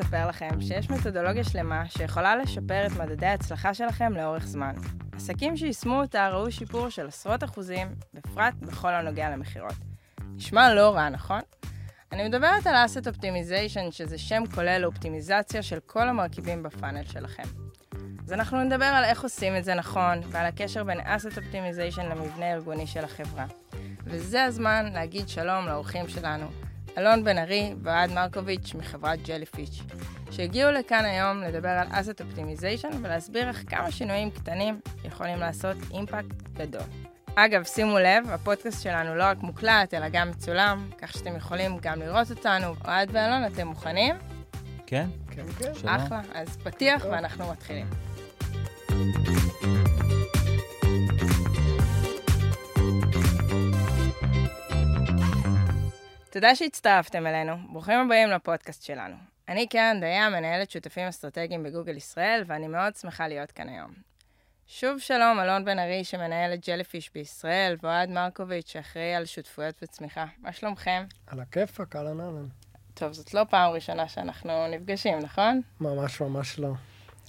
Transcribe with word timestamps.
לספר 0.00 0.28
לכם 0.28 0.60
שיש 0.60 0.90
מתודולוגיה 0.90 1.44
שלמה 1.44 1.88
שיכולה 1.88 2.36
לשפר 2.36 2.86
את 2.86 2.92
מדדי 2.92 3.26
ההצלחה 3.26 3.74
שלכם 3.74 4.12
לאורך 4.12 4.46
זמן. 4.46 4.74
עסקים 5.12 5.56
שיישמו 5.56 6.00
אותה 6.00 6.28
ראו 6.28 6.52
שיפור 6.52 6.88
של 6.88 7.06
עשרות 7.06 7.44
אחוזים, 7.44 7.88
בפרט 8.14 8.54
בכל 8.60 8.94
הנוגע 8.94 9.30
למכירות. 9.30 9.74
נשמע 10.34 10.74
לא 10.74 10.94
רע, 10.94 11.08
נכון? 11.08 11.40
אני 12.12 12.28
מדברת 12.28 12.66
על 12.66 12.74
asset 12.84 13.08
optimization, 13.08 13.90
שזה 13.90 14.18
שם 14.18 14.42
כולל 14.54 14.78
לאופטימיזציה 14.78 15.62
של 15.62 15.78
כל 15.86 16.08
המרכיבים 16.08 16.62
ב 16.62 16.68
funnel 16.68 17.04
שלכם. 17.04 17.48
אז 18.24 18.32
אנחנו 18.32 18.64
נדבר 18.64 18.84
על 18.84 19.04
איך 19.04 19.22
עושים 19.22 19.56
את 19.56 19.64
זה 19.64 19.74
נכון, 19.74 20.20
ועל 20.30 20.46
הקשר 20.46 20.84
בין 20.84 21.00
asset 21.04 21.38
optimization 21.38 22.06
למבנה 22.06 22.46
הארגוני 22.46 22.86
של 22.86 23.04
החברה. 23.04 23.46
וזה 24.04 24.44
הזמן 24.44 24.92
להגיד 24.92 25.28
שלום 25.28 25.66
לאורחים 25.66 26.08
שלנו, 26.08 26.46
אלון 26.98 27.24
בן 27.24 27.38
ארי 27.38 27.74
ואוהד 27.82 28.12
מרקוביץ' 28.12 28.74
מחברת 28.74 29.22
Jellyfish, 29.22 29.82
שהגיעו 30.30 30.70
לכאן 30.70 31.04
היום 31.04 31.42
לדבר 31.42 31.68
על 31.68 31.86
asset 31.90 32.20
optimization 32.20 32.88
ולהסביר 33.02 33.48
איך 33.48 33.62
כמה 33.66 33.90
שינויים 33.90 34.30
קטנים 34.30 34.80
יכולים 35.04 35.38
לעשות 35.38 35.76
impact 35.90 36.42
גדול. 36.52 36.82
אגב, 37.34 37.64
שימו 37.64 37.98
לב, 37.98 38.30
הפודקאסט 38.30 38.82
שלנו 38.82 39.14
לא 39.14 39.24
רק 39.24 39.38
מוקלט, 39.42 39.94
אלא 39.94 40.08
גם 40.08 40.30
מצולם, 40.30 40.90
כך 40.98 41.12
שאתם 41.12 41.36
יכולים 41.36 41.78
גם 41.82 42.00
לראות 42.00 42.30
אותנו. 42.30 42.74
אוהד 42.84 43.08
ואלון, 43.12 43.46
אתם 43.46 43.66
מוכנים? 43.66 44.14
כן. 44.86 45.06
כן, 45.30 45.46
כן. 45.58 45.88
אחלה. 45.88 46.20
אז 46.34 46.56
פתיח 46.56 47.04
ואנחנו 47.10 47.52
מתחילים. 47.52 47.86
תודה 56.30 56.54
שהצטרפתם 56.54 57.26
אלינו, 57.26 57.56
ברוכים 57.72 57.98
הבאים 57.98 58.28
לפודקאסט 58.28 58.82
שלנו. 58.82 59.16
אני 59.48 59.66
קרן 59.68 60.00
דיין, 60.00 60.32
מנהלת 60.32 60.70
שותפים 60.70 61.06
אסטרטגיים 61.06 61.62
בגוגל 61.62 61.96
ישראל, 61.96 62.42
ואני 62.46 62.68
מאוד 62.68 62.96
שמחה 62.96 63.28
להיות 63.28 63.52
כאן 63.52 63.68
היום. 63.68 63.92
שוב 64.66 64.98
שלום, 64.98 65.40
אלון 65.40 65.64
בן 65.64 65.78
ארי, 65.78 66.04
שמנהל 66.04 66.54
את 66.54 66.66
ג'ליפיש 66.68 67.10
בישראל, 67.14 67.76
ואוהד 67.82 68.10
מרקוביץ', 68.10 68.68
שאחראי 68.72 69.14
על 69.14 69.24
שותפויות 69.24 69.74
וצמיחה. 69.82 70.24
מה 70.38 70.52
שלומכם? 70.52 71.04
על 71.26 71.40
הכיפאק, 71.40 71.96
אהלן 71.96 72.20
אהלן. 72.20 72.46
טוב, 72.94 73.12
זאת 73.12 73.34
לא 73.34 73.44
פעם 73.50 73.72
ראשונה 73.72 74.08
שאנחנו 74.08 74.66
נפגשים, 74.70 75.18
נכון? 75.18 75.60
ממש 75.80 76.20
ממש 76.20 76.58
לא. 76.58 76.72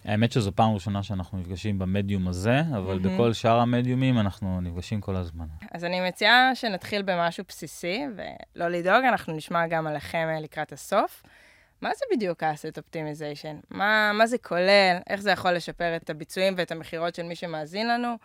האמת 0.06 0.32
שזו 0.32 0.52
פעם 0.56 0.74
ראשונה 0.74 1.04
שאנחנו 1.04 1.38
נפגשים 1.38 1.80
במדיום 1.80 2.28
הזה, 2.28 2.60
אבל 2.60 3.00
מהמם. 3.00 3.16
בכל 3.16 3.34
שאר 3.34 3.60
המדיומים 3.60 4.20
אנחנו 4.20 4.62
נפגשים 4.62 5.02
כל 5.02 5.16
הזמן. 5.16 5.46
אז 5.72 5.86
אני 5.86 6.08
מציעה 6.08 6.56
שנתחיל 6.56 7.02
במשהו 7.02 7.44
בסיסי, 7.48 8.02
ולא 8.16 8.68
לדאוג, 8.68 9.04
אנחנו 9.06 9.34
נשמע 9.34 9.68
גם 9.68 9.88
עליכם 9.88 10.28
אה, 10.30 10.40
לקראת 10.40 10.74
הסוף. 10.74 11.24
מה 11.82 11.90
זה 11.96 12.06
בדיוק 12.16 12.44
ה 12.44 12.50
asset 12.50 12.78
optimization? 12.78 13.56
מה, 13.70 14.12
מה 14.14 14.28
זה 14.28 14.38
כולל? 14.38 14.98
איך 15.10 15.22
זה 15.22 15.32
יכול 15.32 15.52
לשפר 15.52 15.96
את 15.96 16.10
הביצועים 16.10 16.54
ואת 16.58 16.72
המכירות 16.72 17.16
של 17.16 17.24
מי 17.24 17.36
שמאזין 17.36 17.88
לנו? 17.88 18.16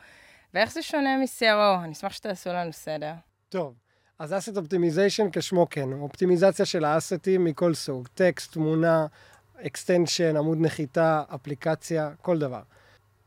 ואיך 0.54 0.72
זה 0.72 0.82
שונה 0.82 1.16
מ-CRO? 1.16 1.84
אני 1.84 1.92
אשמח 1.92 2.12
שתעשו 2.12 2.52
לנו 2.52 2.72
סדר. 2.72 3.12
טוב, 3.48 3.74
אז 4.18 4.32
asset 4.32 4.56
optimization 4.56 5.30
כשמו 5.32 5.66
כן, 5.70 5.92
אופטימיזציה 5.92 6.66
של 6.66 6.84
ה 6.84 6.92
asset 6.92 7.29
ים 7.29 7.44
מכל 7.44 7.74
סוג, 7.74 8.08
טקסט, 8.14 8.52
תמונה, 8.52 9.06
extension, 9.66 10.36
עמוד 10.36 10.58
נחיתה, 10.60 11.22
אפליקציה, 11.34 12.10
כל 12.22 12.38
דבר. 12.38 12.60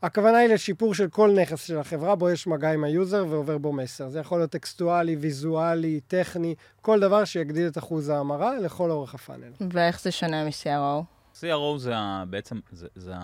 הכוונה 0.02 0.38
היא 0.38 0.48
לשיפור 0.48 0.94
של 0.94 1.08
כל 1.08 1.30
נכס 1.42 1.64
של 1.64 1.78
החברה, 1.78 2.14
בו 2.14 2.30
יש 2.30 2.46
מגע 2.46 2.72
עם 2.72 2.84
ה 2.84 2.92
user 2.92 3.26
ועובר 3.28 3.58
בו 3.58 3.72
מסר. 3.72 4.08
זה 4.08 4.18
יכול 4.18 4.38
להיות 4.38 4.50
טקסטואלי, 4.50 5.16
ויזואלי, 5.16 6.00
טכני, 6.00 6.54
כל 6.82 7.00
דבר 7.00 7.24
שיגדיל 7.24 7.68
את 7.68 7.78
אחוז 7.78 8.08
ההמרה 8.08 8.58
לכל 8.58 8.90
אורך 8.90 9.14
ה 9.14 9.19
funnel. 9.19 9.52
ואיך 9.72 10.00
זה 10.00 10.10
שונה 10.10 10.44
מ-CRO? 10.44 11.02
CRO 11.40 11.78
זה 11.78 11.92
בעצם, 12.30 12.60
זה, 12.70 12.88
זה 12.94 13.14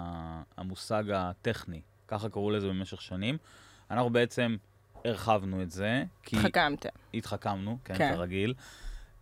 המושג 0.56 1.05
הטכני, 1.15 1.81
ככה 2.09 2.29
קראו 2.29 2.50
לזה 2.50 2.69
במשך 2.69 3.03
שנים. 3.03 3.37
אנחנו 3.91 4.11
בעצם 4.11 4.56
הרחבנו 5.05 5.62
את 5.62 5.71
זה, 5.71 6.05
כי 6.23 6.37
התחכמתם. 6.37 6.89
התחכמנו, 7.15 7.79
כן, 7.84 7.99
כן. 7.99 8.15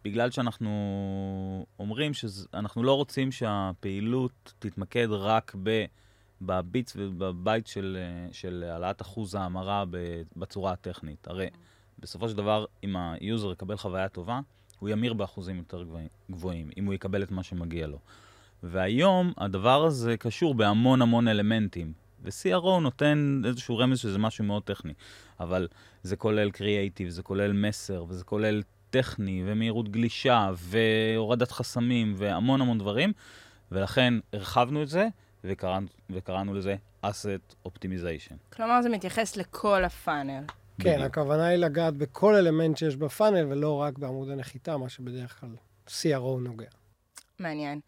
בגלל 0.04 0.30
שאנחנו 0.30 1.66
אומרים 1.78 2.14
שאנחנו 2.14 2.82
לא 2.82 2.94
רוצים 2.94 3.32
שהפעילות 3.32 4.52
תתמקד 4.58 5.08
רק 5.10 5.56
ב... 5.62 5.84
ב 6.46 6.56
bits 6.56 6.96
וב 6.96 7.16
bytes 7.16 7.66
של, 7.66 7.98
של 8.32 8.64
העלאת 8.70 9.02
אחוז 9.02 9.34
ההמרה 9.34 9.84
בצורה 10.36 10.72
הטכנית. 10.72 11.28
הרי 11.28 11.46
בסופו 11.98 12.28
של 12.28 12.36
דבר, 12.36 12.64
אם 12.84 12.96
ה 12.96 13.08
user 13.08 13.52
יקבל 13.52 13.76
חוויה 13.76 14.08
טובה, 14.08 14.40
הוא 14.78 14.88
ימיר 14.88 15.12
באחוזים 15.12 15.58
יותר 15.58 15.84
גבוהים, 16.30 16.70
אם 16.78 16.84
הוא 16.84 16.94
יקבל 16.94 17.22
את 17.22 17.30
מה 17.30 17.42
שמגיע 17.42 17.86
לו. 17.86 17.98
והיום 18.62 19.32
הדבר 19.36 19.84
הזה 19.84 20.16
קשור 20.16 20.54
בהמון 20.54 21.02
המון 21.02 21.28
אלמנטים, 21.28 21.92
ו-CRO 22.24 22.80
נותן 22.80 23.42
איזשהו 23.44 23.78
רמז 23.78 23.98
שזה 23.98 24.18
משהו 24.18 24.44
מאוד 24.44 24.62
טכני, 24.62 24.92
אבל 25.40 25.68
זה 26.02 26.16
כולל 26.16 26.50
קריאייטיב, 26.50 27.08
זה 27.08 27.22
כולל 27.22 27.52
מסר, 27.52 28.04
וזה 28.08 28.24
כולל 28.24 28.62
טכני, 28.92 29.42
ומהירות 29.46 29.88
גלישה, 29.88 30.50
והורדת 30.56 31.52
חסמים, 31.52 32.14
והמון 32.16 32.60
המון 32.60 32.78
דברים, 32.78 33.12
ולכן 33.72 34.14
הרחבנו 34.32 34.82
את 34.82 34.88
זה, 34.88 35.08
וקראנו, 35.44 35.86
וקראנו 36.10 36.54
לזה 36.54 36.76
asset 37.06 37.68
optimization. 37.68 38.54
כלומר, 38.56 38.82
זה 38.82 38.88
מתייחס 38.88 39.36
לכל 39.36 39.84
הפאנל. 39.84 40.44
כן, 40.78 40.90
בדיוק. 40.94 41.06
הכוונה 41.06 41.46
היא 41.46 41.56
לגעת 41.56 41.94
בכל 41.94 42.34
אלמנט 42.34 42.76
שיש 42.76 42.96
בפאנל 42.96 43.46
ולא 43.52 43.76
רק 43.76 43.98
בעמוד 43.98 44.30
הנחיתה, 44.30 44.76
מה 44.76 44.88
שבדרך 44.88 45.40
כלל 45.40 45.50
CRO 45.86 46.40
נוגע. 46.40 46.68
מעניין. 47.38 47.80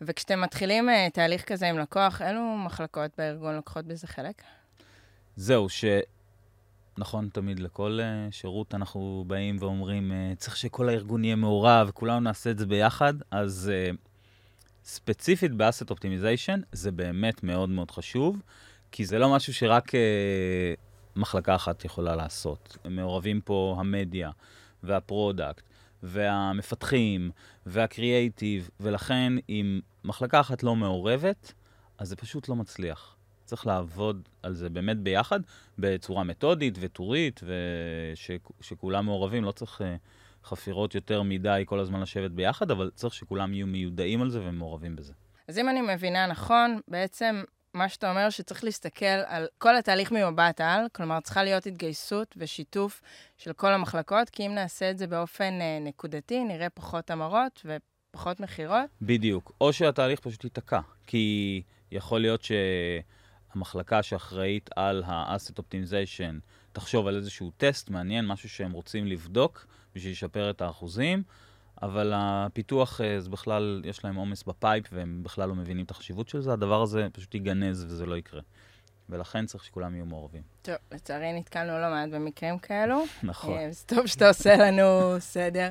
וכשאתם 0.00 0.40
מתחילים 0.40 0.88
אה, 0.88 1.08
תהליך 1.12 1.44
כזה 1.44 1.68
עם 1.68 1.78
לקוח, 1.78 2.22
אילו 2.22 2.56
מחלקות 2.56 3.10
בארגון 3.18 3.54
לוקחות 3.54 3.84
בזה 3.84 4.06
חלק? 4.06 4.42
זהו, 5.36 5.68
ש... 5.68 5.84
נכון, 6.98 7.28
תמיד 7.32 7.60
לכל 7.60 7.98
uh, 8.00 8.32
שירות 8.32 8.74
אנחנו 8.74 9.24
באים 9.26 9.56
ואומרים, 9.60 10.12
uh, 10.12 10.38
צריך 10.38 10.56
שכל 10.56 10.88
הארגון 10.88 11.24
יהיה 11.24 11.36
מעורב, 11.36 11.90
כולנו 11.94 12.20
נעשה 12.20 12.50
את 12.50 12.58
זה 12.58 12.66
ביחד, 12.66 13.14
אז 13.30 13.70
uh, 13.92 13.96
ספציפית 14.84 15.52
ב 15.52 15.58
asset 15.58 15.90
optimization 15.90 16.60
זה 16.72 16.90
באמת 16.90 17.42
מאוד 17.42 17.68
מאוד 17.68 17.90
חשוב, 17.90 18.42
כי 18.92 19.04
זה 19.04 19.18
לא 19.18 19.34
משהו 19.34 19.54
שרק 19.54 19.92
מחלקה 21.16 21.54
אחת 21.54 21.84
יכולה 21.84 22.16
לעשות. 22.16 22.76
מעורבים 22.84 23.40
פה 23.40 23.76
המדיה 23.78 24.30
וה 24.82 25.00
product 25.00 25.62
והמפתחים 26.02 27.30
והקריאייטיב, 27.66 28.70
ולכן 28.80 29.32
אם 29.48 29.80
מחלקה 30.04 30.40
אחת 30.40 30.62
לא 30.62 30.76
מעורבת, 30.76 31.52
אז 31.98 32.08
זה 32.08 32.16
פשוט 32.16 32.48
לא 32.48 32.56
מצליח. 32.56 33.16
צריך 33.44 33.66
לעבוד 33.66 34.28
על 34.42 34.54
זה 34.54 34.68
באמת 34.68 34.96
ביחד, 34.98 35.40
בצורה 35.78 36.24
מתודית 36.24 36.74
וטורית, 36.80 37.40
ושכולם 38.60 39.04
מעורבים, 39.04 39.44
לא 39.44 39.52
צריך 39.52 39.80
אה, 39.80 39.84
חפירות 40.44 40.94
יותר 40.94 41.22
מדי 41.22 41.62
כל 41.66 41.80
הזמן 41.80 42.00
לשבת 42.00 42.30
ביחד, 42.30 42.70
אבל 42.70 42.90
צריך 42.94 43.14
שכולם 43.14 43.54
יהיו 43.54 43.66
מיודעים 43.66 44.22
על 44.22 44.30
זה 44.30 44.40
ומעורבים 44.42 44.96
בזה. 44.96 45.12
אז 45.48 45.58
אם 45.58 45.68
אני 45.68 45.80
מבינה 45.80 46.26
נכון, 46.26 46.80
בעצם 46.88 47.42
מה 47.74 47.88
שאתה 47.88 48.10
אומר 48.10 48.30
שצריך 48.30 48.64
להסתכל 48.64 49.04
על 49.26 49.46
כל 49.58 49.76
התהליך 49.76 50.12
ממבט 50.12 50.60
על, 50.60 50.86
כלומר 50.92 51.20
צריכה 51.20 51.44
להיות 51.44 51.66
התגייסות 51.66 52.34
ושיתוף 52.36 53.02
של 53.38 53.52
כל 53.52 53.72
המחלקות, 53.72 54.30
כי 54.30 54.46
אם 54.46 54.54
נעשה 54.54 54.90
את 54.90 54.98
זה 54.98 55.06
באופן 55.06 55.60
אה, 55.60 55.78
נקודתי, 55.80 56.44
נראה 56.44 56.70
פחות 56.70 57.10
המרות 57.10 57.66
ופחות 58.14 58.40
מכירות. 58.40 58.90
בדיוק. 59.02 59.52
או 59.60 59.72
שהתהליך 59.72 60.20
פשוט 60.20 60.44
ייתקע, 60.44 60.80
כי 61.06 61.62
יכול 61.92 62.20
להיות 62.20 62.42
שהמחלקה 63.54 64.02
שאחראית 64.02 64.70
על 64.76 65.02
ה-asset 65.06 65.58
optimization 65.58 66.40
תחשוב 66.72 67.06
על 67.06 67.16
איזשהו 67.16 67.50
טסט 67.56 67.90
מעניין, 67.90 68.26
משהו 68.26 68.48
שהם 68.48 68.72
רוצים 68.72 69.06
לבדוק 69.06 69.66
בשביל 69.94 70.12
לשפר 70.12 70.50
את 70.50 70.60
האחוזים, 70.60 71.22
אבל 71.82 72.12
הפיתוח, 72.14 73.00
אה, 73.00 73.20
זה 73.20 73.30
בכלל, 73.30 73.82
יש 73.84 74.04
להם 74.04 74.16
עומס 74.16 74.42
ב 74.42 74.50
pipe 74.50 74.84
והם 74.92 75.20
בכלל 75.22 75.48
לא 75.48 75.54
מבינים 75.54 75.84
את 75.84 75.90
החשיבות 75.90 76.28
של 76.28 76.40
זה, 76.40 76.52
הדבר 76.52 76.82
הזה 76.82 77.08
פשוט 77.12 77.34
ייגנז 77.34 77.84
וזה 77.84 78.06
לא 78.06 78.16
יקרה. 78.16 78.40
ולכן 79.08 79.46
צריך 79.46 79.64
שכולם 79.64 79.94
יהיו 79.94 80.06
מעורבים. 80.06 80.42
טוב, 80.62 80.74
לצערי 80.92 81.32
נתקלנו 81.32 81.78
לא 81.78 81.90
מעט 81.90 82.08
במקרים 82.08 82.58
כאלו. 82.58 83.04
נכון. 83.22 83.54
אה, 83.54 83.66
אז 83.66 83.84
טוב 83.84 84.06
שאתה 84.06 84.28
עושה 84.28 84.56
לנו 84.56 85.16
סדר. 85.18 85.70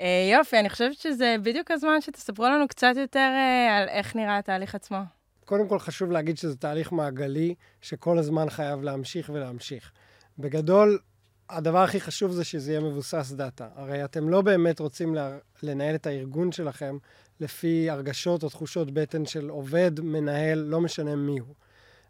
אה, 0.00 0.28
יופי, 0.32 0.58
אני 0.58 0.70
חושבת 0.70 0.96
שזה 0.96 1.36
בדיוק 1.42 1.70
הזמן 1.70 2.00
שתספרו 2.00 2.46
לנו 2.46 2.68
קצת 2.68 2.94
יותר 2.96 3.32
על 3.70 3.88
איך 3.88 4.16
נראה 4.16 4.38
התהליך 4.38 4.74
עצמו. 4.74 4.98
קודם 5.46 5.68
כל 5.68 5.78
חשוב 5.78 6.10
להגיד 6.10 6.38
שזה 6.38 6.56
תהליך 6.56 6.92
מעגלי, 6.92 7.54
שכל 7.80 8.18
הזמן 8.18 8.50
חייב 8.50 8.82
להמשיך 8.82 9.30
ולהמשיך. 9.34 9.92
בגדול, 10.38 10.98
הדבר 11.50 11.78
הכי 11.78 12.00
חשוב 12.00 12.32
זה 12.32 12.44
שזה 12.44 12.70
יהיה 12.72 12.80
מבוסס 12.80 13.32
דאטה. 13.32 13.68
הרי 13.74 14.04
אתם 14.04 14.28
לא 14.28 14.42
באמת 14.42 14.80
רוצים 14.80 15.16
לנהל 15.62 15.94
את 15.94 16.06
הארגון 16.06 16.52
שלכם 16.52 16.98
לפי 17.40 17.90
הרגשות 17.90 18.42
או 18.42 18.48
תחושות 18.48 18.90
בטן 18.90 19.26
של 19.26 19.48
עובד, 19.48 20.00
מנהל, 20.00 20.58
לא 20.58 20.80
משנה 20.80 21.16
מי 21.16 21.38
הוא. 21.38 21.54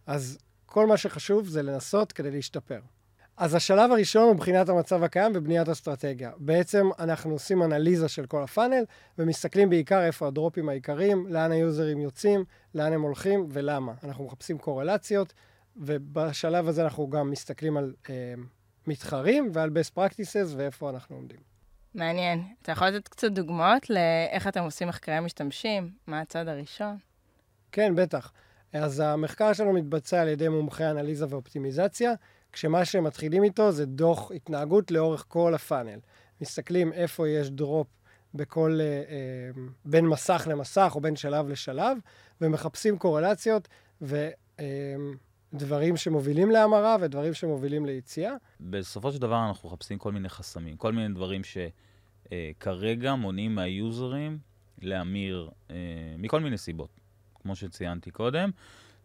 אז 0.07 0.39
כל 0.67 0.87
מה 0.87 0.97
שחשוב 0.97 1.49
זה 1.49 1.63
לנסות 1.63 2.13
כדי 2.13 2.31
להשתפר. 2.31 2.81
אז 3.37 3.55
השלב 3.55 3.93
הראשון 3.93 4.29
הוא 4.29 4.37
בחינת 4.37 4.69
המצב 4.69 5.03
הקיים 5.03 5.33
ובניית 5.35 5.69
אסטרטגיה. 5.69 6.31
בעצם 6.37 6.87
אנחנו 6.99 7.33
עושים 7.33 7.63
אנליזה 7.63 8.09
של 8.09 8.27
כל 8.27 8.43
הפאנל, 8.43 8.85
ומסתכלים 9.19 9.71
בעיקר 9.71 10.05
איפה 10.05 10.27
הדרופים 10.27 10.69
העיקריים, 10.69 11.27
לאן 11.27 11.53
היוזרים 11.53 12.01
יוצאים, 12.01 12.45
לאן 12.75 12.93
הם 12.93 13.03
הולכים 13.03 13.47
ולמה. 13.51 13.93
אנחנו 14.05 14.25
מחפשים 14.25 14.59
קורלציות, 14.59 15.33
ובשלב 15.77 16.69
הזה 16.69 16.85
אנחנו 16.85 17.11
גם 17.11 17.31
מסתכלים 17.31 17.77
על 17.77 17.95
אה, 18.11 18.35
מתחרים 18.87 19.51
ועל 19.53 19.71
best 19.71 19.99
practices 19.99 20.57
ואיפה 20.57 20.91
אנחנו 20.91 21.17
עומדים. 21.17 21.41
מעניין. 21.95 22.43
אתה 22.63 22.73
יכול 22.73 22.89
לתת 22.89 23.09
קצת 23.09 23.31
דוגמאות 23.31 23.91
לאיך 23.91 24.47
אתם 24.47 24.63
עושים 24.63 24.89
מחקרי 24.89 25.21
משתמשים? 25.21 25.91
מה 26.07 26.21
הצד 26.21 26.49
הראשון? 26.49 26.97
כן, 27.73 27.95
בטח. 27.95 28.33
אז 28.73 29.01
המחקר 29.01 29.53
שלנו 29.53 29.73
מתבצע 29.73 30.21
על 30.21 30.29
ידי 30.29 30.49
מומחי 30.49 30.85
אנליזה 30.85 31.27
ואופטימיזציה, 31.29 32.13
כשמה 32.57 32.85
שהם 32.85 33.05
מתחילים 33.05 33.45
איתו 33.45 33.73
זה 33.73 33.87
דוח 33.87 34.33
התנהגות 34.33 34.91
לאורך 34.91 35.25
כל 35.29 35.55
הפאנל. 35.55 35.99
מסתכלים 36.41 36.93
איפה 36.93 37.29
יש 37.29 37.51
דרופ 37.51 37.87
בכל, 38.35 38.79
אה, 38.81 38.87
אה, 38.87 39.63
בין 39.85 40.07
מסך 40.07 40.47
למסך 40.51 40.93
או 40.95 41.01
בין 41.01 41.17
שלב 41.17 41.49
לשלב, 41.49 41.99
ומחפשים 42.41 42.99
קורלציות 42.99 43.69
ודברים 44.03 45.93
אה, 45.93 45.97
שמובילים 45.97 46.51
להמרה 46.51 46.97
ודברים 47.01 47.35
שמובילים 47.35 47.87
ליציאה. 47.87 48.35
בסופו 48.61 49.13
של 49.13 49.19
דבר 49.19 49.49
אנחנו 49.49 49.69
מחפשים 49.69 49.99
כל 49.99 50.13
מיני 50.13 50.29
חסמים, 50.29 50.77
כל 50.77 50.93
מיני 50.93 51.15
דברים 51.15 51.43
שכרגע 51.45 53.11
אה, 53.11 53.17
מונעים 53.17 53.55
מהיוזרים 53.55 54.39
להמיר 54.83 55.51
אה, 55.71 55.77
מכל 56.19 56.41
מיני 56.41 56.59
סיבות, 56.59 56.91
כמו 57.43 57.57
שציינתי 57.57 58.11
קודם. 58.11 58.51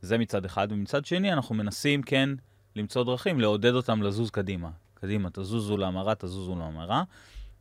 זה 0.01 0.17
מצד 0.17 0.45
אחד, 0.45 0.67
ומצד 0.71 1.05
שני 1.05 1.33
אנחנו 1.33 1.55
מנסים 1.55 2.01
כן 2.01 2.29
למצוא 2.75 3.03
דרכים 3.03 3.39
לעודד 3.39 3.73
אותם 3.73 4.03
לזוז 4.03 4.29
קדימה. 4.29 4.69
קדימה, 4.93 5.29
תזוזו 5.33 5.77
להמרה, 5.77 6.15
תזוזו 6.15 6.55
להמרה. 6.55 7.03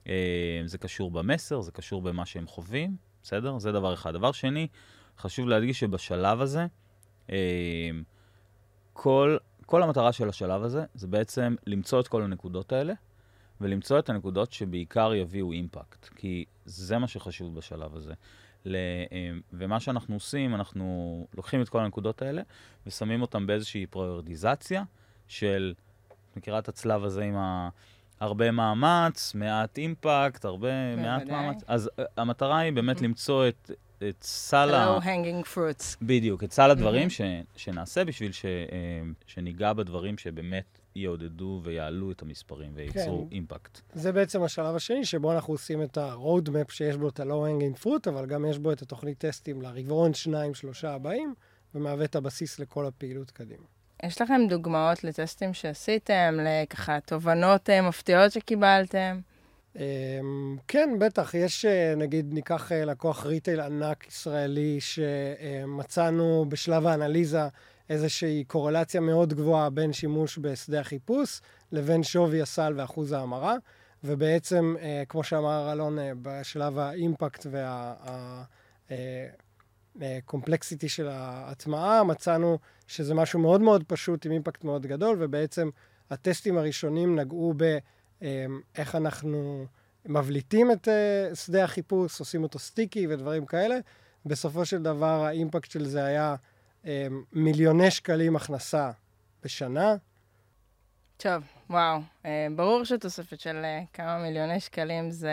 אה, 0.08 0.62
זה 0.66 0.78
קשור 0.78 1.10
במסר, 1.10 1.60
זה 1.60 1.72
קשור 1.72 2.02
במה 2.02 2.26
שהם 2.26 2.46
חווים, 2.46 2.96
בסדר? 3.22 3.58
זה 3.58 3.72
דבר 3.72 3.94
אחד. 3.94 4.12
דבר 4.12 4.32
שני, 4.32 4.66
חשוב 5.18 5.48
להדגיש 5.48 5.80
שבשלב 5.80 6.40
הזה, 6.40 6.66
אה, 7.30 7.90
כל, 8.92 9.36
כל 9.66 9.82
המטרה 9.82 10.12
של 10.12 10.28
השלב 10.28 10.62
הזה 10.62 10.84
זה 10.94 11.06
בעצם 11.06 11.54
למצוא 11.66 12.00
את 12.00 12.08
כל 12.08 12.22
הנקודות 12.22 12.72
האלה, 12.72 12.92
ולמצוא 13.60 13.98
את 13.98 14.08
הנקודות 14.08 14.52
שבעיקר 14.52 15.14
יביאו 15.14 15.52
אימפקט, 15.52 16.08
כי 16.16 16.44
זה 16.64 16.98
מה 16.98 17.08
שחשוב 17.08 17.54
בשלב 17.54 17.96
הזה. 17.96 18.14
אה, 18.66 18.72
ומה 19.52 19.80
שאנחנו 19.80 20.14
עושים, 20.14 20.54
אנחנו 20.54 21.26
לוקחים 21.34 21.62
את 21.62 21.68
כל 21.68 21.80
הנקודות 21.80 22.22
האלה 22.22 22.42
ושמים 22.86 23.22
אותן 23.22 23.46
באיזושהי 23.46 23.86
פריורדיזציה 23.86 24.84
של, 25.30 25.74
את 26.30 26.36
מכירה 26.36 26.58
את 26.58 26.68
הצלב 26.68 27.04
הזה 27.04 27.22
עם 27.22 27.36
ה... 27.36 27.68
הרבה 28.20 28.50
מאמץ, 28.50 29.34
מעט 29.34 29.78
אימפקט, 29.78 30.44
הרבה, 30.44 30.96
מעט 30.96 31.22
מאמץ. 31.26 31.62
אז 31.66 31.90
uh, 32.00 32.02
המטרה 32.16 32.58
היא 32.58 32.72
באמת 32.72 32.98
mm-hmm. 32.98 33.04
למצוא 33.04 33.48
את, 33.48 33.70
את 34.08 34.22
סל 34.22 34.74
ה... 34.74 34.98
hanging 34.98 35.54
fruits. 35.54 35.96
בדיוק, 36.02 36.44
את 36.44 36.52
סל 36.52 36.70
הדברים 36.70 37.06
mm-hmm. 37.06 37.10
ש, 37.10 37.20
שנעשה 37.56 38.04
בשביל 38.04 38.32
ש, 38.32 38.44
uh, 38.44 38.46
שניגע 39.26 39.72
בדברים 39.72 40.18
שבאמת 40.18 40.78
יעודדו 40.94 41.60
ויעלו 41.64 42.10
את 42.10 42.22
המספרים 42.22 42.72
וייצרו 42.74 43.26
כן. 43.28 43.34
אימפקט. 43.34 43.80
זה 43.92 44.12
בעצם 44.12 44.42
השלב 44.42 44.76
השני, 44.76 45.04
שבו 45.04 45.32
אנחנו 45.32 45.54
עושים 45.54 45.82
את 45.82 45.98
ה-road 45.98 46.48
map 46.48 46.72
שיש 46.72 46.96
בו 46.96 47.08
את 47.08 47.20
ה-low 47.20 47.26
hanging 47.26 47.84
fruit, 47.84 48.08
אבל 48.08 48.26
גם 48.26 48.44
יש 48.44 48.58
בו 48.58 48.72
את 48.72 48.82
התוכנית 48.82 49.18
טסטים 49.18 49.62
לרבעון, 49.62 50.14
שניים, 50.14 50.54
שלושה 50.54 50.94
הבאים, 50.94 51.34
ומהווה 51.74 52.04
את 52.04 52.16
הבסיס 52.16 52.58
לכל 52.58 52.86
הפעילות 52.86 53.30
קדימה. 53.30 53.64
יש 54.06 54.22
לכם 54.22 54.40
דוגמאות 54.48 55.04
לטסטים 55.04 55.54
שעשיתם, 55.54 56.38
לככה 56.40 56.98
תובנות 57.00 57.70
אה, 57.70 57.82
מפתיעות 57.82 58.32
שקיבלתם? 58.32 59.20
אמ, 59.76 60.56
כן, 60.68 60.90
בטח. 60.98 61.34
יש, 61.34 61.64
אה, 61.64 61.94
נגיד, 61.96 62.34
ניקח 62.34 62.72
אה, 62.72 62.84
לקוח 62.84 63.26
ריטייל 63.26 63.60
ענק 63.60 64.06
ישראלי 64.08 64.78
שמצאנו 64.80 66.44
בשלב 66.48 66.86
האנליזה 66.86 67.42
איזושהי 67.90 68.44
קורלציה 68.44 69.00
מאוד 69.00 69.34
גבוהה 69.34 69.70
בין 69.70 69.92
שימוש 69.92 70.38
בשדה 70.38 70.80
החיפוש 70.80 71.40
לבין 71.72 72.02
שווי 72.02 72.42
הסל 72.42 72.74
ואחוז 72.76 73.12
ההמרה. 73.12 73.56
ובעצם, 74.04 74.76
כמו 75.08 75.24
שאמר 75.24 75.72
אלון, 75.72 75.98
בשלב 76.22 76.78
האימפקט 76.78 77.46
וה... 77.50 77.94
קומפלקסיטי 80.24 80.88
של 80.88 81.08
ההטמעה, 81.08 82.04
מצאנו 82.04 82.58
שזה 82.86 83.14
משהו 83.14 83.40
מאוד 83.40 83.60
מאוד 83.60 83.84
פשוט 83.84 84.26
עם 84.26 84.32
אימפקט 84.32 84.64
מאוד 84.64 84.86
גדול, 84.86 85.16
ובעצם 85.20 85.70
הטסטים 86.10 86.58
הראשונים 86.58 87.18
נגעו 87.18 87.54
באיך 87.54 88.94
אמ, 88.94 89.06
אנחנו 89.06 89.66
מבליטים 90.06 90.72
את 90.72 90.88
אה, 90.88 91.34
שדה 91.34 91.64
החיפוש, 91.64 92.20
עושים 92.20 92.42
אותו 92.42 92.58
סטיקי 92.58 93.06
ודברים 93.06 93.46
כאלה. 93.46 93.78
בסופו 94.26 94.64
של 94.64 94.82
דבר 94.82 95.24
האימפקט 95.24 95.70
של 95.70 95.84
זה 95.84 96.04
היה 96.04 96.36
אמ, 96.84 96.90
מיליוני 97.32 97.90
שקלים 97.90 98.36
הכנסה 98.36 98.90
בשנה. 99.44 99.94
טוב, 101.16 101.42
וואו. 101.70 102.00
אה, 102.26 102.46
ברור 102.56 102.84
שתוספת 102.84 103.40
של 103.40 103.56
אה, 103.64 103.82
כמה 103.92 104.18
מיליוני 104.18 104.60
שקלים 104.60 105.10
זה 105.10 105.32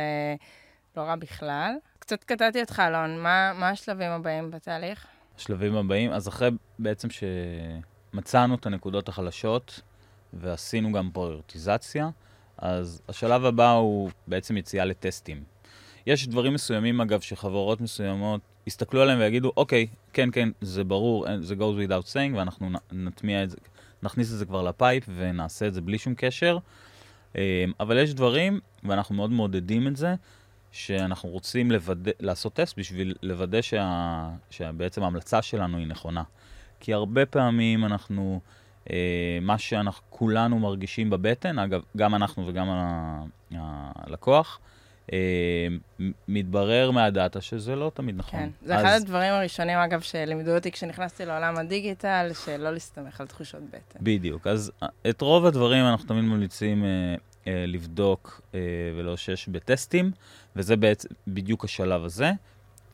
לא 0.97 1.01
רע 1.01 1.15
בכלל. 1.15 1.75
קצת 2.07 2.23
קטעתי 2.23 2.61
אותך, 2.61 2.81
אלון. 2.87 3.19
מה, 3.19 3.53
מה 3.59 3.69
השלבים 3.69 4.11
הבאים 4.11 4.51
בתהליך? 4.51 5.05
השלבים 5.37 5.75
הבאים, 5.75 6.11
אז 6.11 6.27
אחרי 6.27 6.49
בעצם 6.79 7.07
שמצאנו 7.09 8.55
את 8.55 8.65
הנקודות 8.65 9.09
החלשות 9.09 9.81
ועשינו 10.33 10.91
גם 10.91 11.09
פריורטיזציה, 11.13 12.09
אז 12.57 13.01
השלב 13.09 13.45
הבא 13.45 13.71
הוא 13.71 14.09
בעצם 14.27 14.57
יציאה 14.57 14.85
לטסטים. 14.85 15.43
יש 16.05 16.27
דברים 16.27 16.53
מסוימים, 16.53 17.01
אגב, 17.01 17.21
שחברות 17.21 17.81
מסוימות 17.81 18.41
יסתכלו 18.67 19.01
עליהם 19.01 19.19
ויגידו, 19.19 19.51
אוקיי, 19.57 19.87
כן, 20.13 20.29
כן, 20.31 20.49
זה 20.61 20.83
ברור, 20.83 21.25
זה 21.41 21.55
goes 21.55 21.87
without 21.87 22.13
saying, 22.13 22.37
ואנחנו 22.37 22.69
נטמיע 22.91 23.43
את 23.43 23.49
זה, 23.49 23.57
נכניס 24.03 24.33
את 24.33 24.37
זה 24.37 24.45
כבר 24.45 24.63
לפייפ 24.63 25.03
ונעשה 25.15 25.67
את 25.67 25.73
זה 25.73 25.81
בלי 25.81 25.97
שום 25.97 26.13
קשר. 26.17 26.57
אה, 27.37 27.65
אבל 27.79 27.97
יש 27.97 28.13
דברים, 28.13 28.59
ואנחנו 28.83 29.15
מאוד 29.15 29.31
מעודדים 29.31 29.87
את 29.87 29.95
זה, 29.95 30.15
שאנחנו 30.71 31.29
רוצים 31.29 31.71
לוודא, 31.71 32.11
לעשות 32.19 32.53
טסט 32.53 32.79
בשביל 32.79 33.15
לוודא 33.23 33.61
שה, 33.61 34.29
שבעצם 34.49 35.03
ההמלצה 35.03 35.41
שלנו 35.41 35.77
היא 35.77 35.87
נכונה. 35.87 36.23
כי 36.79 36.93
הרבה 36.93 37.25
פעמים 37.25 37.85
אנחנו, 37.85 38.39
אה, 38.89 39.37
מה 39.41 39.57
שאנחנו 39.57 40.03
כולנו 40.09 40.59
מרגישים 40.59 41.09
בבטן, 41.09 41.59
אגב, 41.59 41.81
גם 41.97 42.15
אנחנו 42.15 42.47
וגם 42.47 42.67
הלקוח, 43.51 44.59
אה, 45.13 45.67
מתברר 46.27 46.91
מהדאטה 46.91 47.41
שזה 47.41 47.75
לא 47.75 47.91
תמיד 47.93 48.15
נכון. 48.17 48.39
כן, 48.39 48.49
זה 48.65 48.75
אז... 48.75 48.85
אחד 48.85 48.93
הדברים 49.01 49.33
הראשונים, 49.33 49.77
אגב, 49.77 50.01
שלימדו 50.01 50.55
אותי 50.55 50.71
כשנכנסתי 50.71 51.25
לעולם 51.25 51.57
הדיגיטל, 51.57 52.31
שלא 52.45 52.71
להסתמך 52.71 53.21
על 53.21 53.27
תחושות 53.27 53.61
בטן. 53.69 53.99
בדיוק, 54.01 54.47
אז 54.47 54.71
את 55.09 55.21
רוב 55.21 55.45
הדברים 55.45 55.85
אנחנו 55.85 56.07
תמיד 56.07 56.23
ממליצים 56.23 56.83
אה, 56.83 56.89
אה, 56.89 57.15
לבדוק 57.67 58.41
אה, 58.53 58.59
ולאושש 58.97 59.47
בטסטים, 59.47 60.11
וזה 60.55 60.75
בעצם 60.75 61.09
בדיוק 61.27 61.65
השלב 61.65 62.03
הזה. 62.03 62.31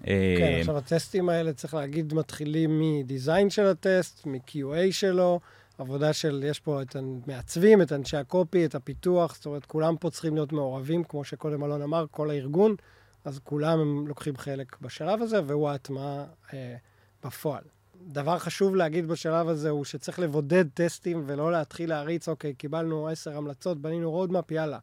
אה, 0.08 0.36
כן, 0.38 0.58
עכשיו 0.60 0.78
הטסטים 0.78 1.30
האלה, 1.30 1.54
צריך 1.54 1.74
להגיד, 1.74 2.14
מתחילים 2.14 2.82
מדיזיין 2.82 3.50
של 3.50 3.66
הטסט, 3.66 4.26
מ-QA 4.26 4.92
שלו, 4.92 5.40
עבודה 5.78 6.14
של, 6.14 6.44
יש 6.48 6.60
פה 6.60 6.82
את 6.82 6.96
המעצבים, 6.96 7.82
את 7.82 7.92
אנשי 7.92 8.18
הקופי, 8.18 8.66
את 8.66 8.76
הפיתוח, 8.76 9.36
זאת 9.36 9.46
אומרת, 9.46 9.66
כולם 9.66 9.98
פה 9.98 10.10
צריכים 10.10 10.36
להיות 10.36 10.52
מעורבים, 10.52 11.04
כמו 11.04 11.24
שקודם 11.24 11.64
אלון 11.64 11.82
אמר, 11.82 12.06
כל 12.12 12.30
הארגון, 12.30 12.76
אז 13.26 13.40
כולם 13.44 13.80
הם 13.80 14.08
לוקחים 14.08 14.38
חלק 14.38 14.76
בשלב 14.82 15.22
הזה, 15.22 15.40
והוא 15.48 15.70
ההטמעה 15.70 16.26
אה, 16.54 16.76
בפועל. 17.26 17.64
דבר 18.08 18.40
חשוב 18.40 18.76
להגיד 18.76 19.08
בשלב 19.08 19.48
הזה 19.50 19.70
הוא 19.70 19.86
שצריך 19.86 20.20
לבודד 20.20 20.66
טסטים 20.74 21.24
ולא 21.26 21.52
להתחיל 21.52 21.90
להריץ, 21.90 22.30
אוקיי, 22.30 22.54
קיבלנו 22.54 23.08
עשר 23.08 23.38
המלצות, 23.38 23.82
בנינו 23.82 24.12
roadmap, 24.12 24.52
יאללה. 24.52 24.80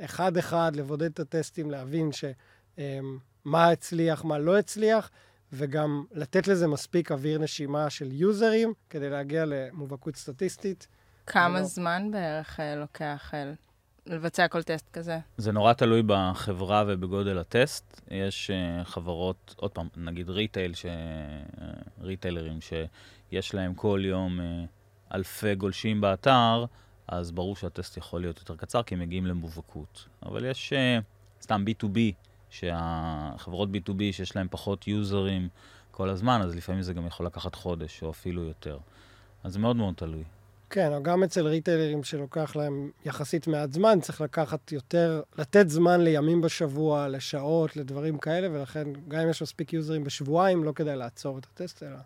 אחד-אחד, 0.00 0.72
לבודד 0.76 1.10
את 1.10 1.20
הטסטים, 1.20 1.70
להבין 1.70 2.12
ש, 2.12 2.24
אמ, 2.78 3.18
מה 3.44 3.68
הצליח, 3.68 4.24
מה 4.24 4.38
לא 4.38 4.58
הצליח, 4.58 5.10
וגם 5.52 6.04
לתת 6.12 6.48
לזה 6.48 6.66
מספיק 6.66 7.12
אוויר 7.12 7.38
נשימה 7.38 7.90
של 7.90 8.12
user 8.12 8.52
ים 8.52 8.72
כדי 8.90 9.10
להגיע 9.10 9.44
למובהקות 9.46 10.16
סטטיסטית. 10.16 10.86
כמה 11.26 11.58
ולא... 11.58 11.64
זמן 11.64 12.10
בערך 12.10 12.60
אה, 12.60 12.76
לוקח 12.76 13.30
אה, 13.34 13.52
לבצע 14.10 14.48
כל 14.48 14.62
טסט 14.62 14.86
כזה? 14.92 15.18
זה 15.36 15.52
נורא 15.52 15.72
תלוי 15.72 16.02
בחברה 16.06 16.84
ובגודל 16.86 17.38
הטסט. 17.38 18.00
יש 18.10 18.50
אה, 18.50 18.84
חברות, 18.84 19.54
עוד 19.56 19.70
פעם, 19.70 19.88
נגיד 19.96 20.30
retail, 20.30 20.74
ש... 20.74 20.86
אה, 20.86 20.88
ריטיילרים, 22.00 22.58
שיש 22.60 23.54
להם 23.54 23.74
כל 23.74 24.00
יום 24.04 24.40
uh, 24.40 25.14
אלפי 25.14 25.54
גולשים 25.54 26.00
באתר, 26.00 26.64
אז 27.08 27.30
ברור 27.32 27.56
שהטסט 27.56 27.96
יכול 27.96 28.20
להיות 28.20 28.38
יותר 28.38 28.56
קצר, 28.56 28.82
כי 28.82 28.94
הם 28.94 29.00
מגיעים 29.00 29.26
למובהקות. 29.26 30.08
אבל 30.22 30.44
יש 30.44 30.72
סתם 31.42 31.64
B2B, 31.68 31.98
שהחברות 32.50 33.68
B2B 33.68 33.98
שיש 34.12 34.36
להם 34.36 34.46
פחות 34.50 34.88
יוזרים 34.88 35.48
כל 35.90 36.08
הזמן, 36.08 36.40
אז 36.42 36.56
לפעמים 36.56 36.82
זה 36.82 36.92
גם 36.92 37.06
יכול 37.06 37.26
לקחת 37.26 37.54
חודש 37.54 38.02
או 38.02 38.10
אפילו 38.10 38.42
יותר. 38.42 38.78
אז 39.44 39.52
זה 39.52 39.58
מאוד 39.58 39.76
מאוד 39.76 39.94
תלוי. 39.94 40.24
כן, 40.70 40.92
או 40.92 41.02
גם 41.02 41.22
אצל 41.22 41.46
ריטיילרים 41.46 42.04
שלוקח 42.04 42.56
להם 42.56 42.90
יחסית 43.04 43.46
מעט 43.46 43.72
זמן, 43.72 44.00
צריך 44.00 44.20
לקחת 44.20 44.72
יותר, 44.72 45.22
לתת 45.38 45.68
זמן 45.68 46.00
לימים 46.00 46.40
בשבוע, 46.40 47.08
לשעות, 47.08 47.76
לדברים 47.76 48.18
כאלה, 48.18 48.48
ולכן 48.52 48.88
גם 49.08 49.20
אם 49.20 49.30
יש 49.30 49.42
מספיק 49.42 49.72
יוזרים 49.72 50.04
בשבועיים, 50.04 50.64
לא 50.64 50.72
כדאי 50.72 50.96
לעצור 50.96 51.38
את 51.38 51.46
הטסט, 51.46 51.82
אלא 51.82 51.96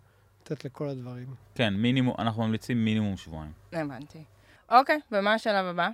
לתת 0.41 0.65
לכל 0.65 0.89
הדברים. 0.89 1.27
כן, 1.55 1.73
מינימום, 1.73 2.15
אנחנו 2.19 2.43
ממליצים 2.43 2.85
מינימום 2.85 3.17
שבועיים. 3.17 3.51
הבנתי. 3.73 4.23
אוקיי, 4.69 4.99
ומה 5.11 5.33
השלב 5.33 5.65
הבא? 5.65 5.89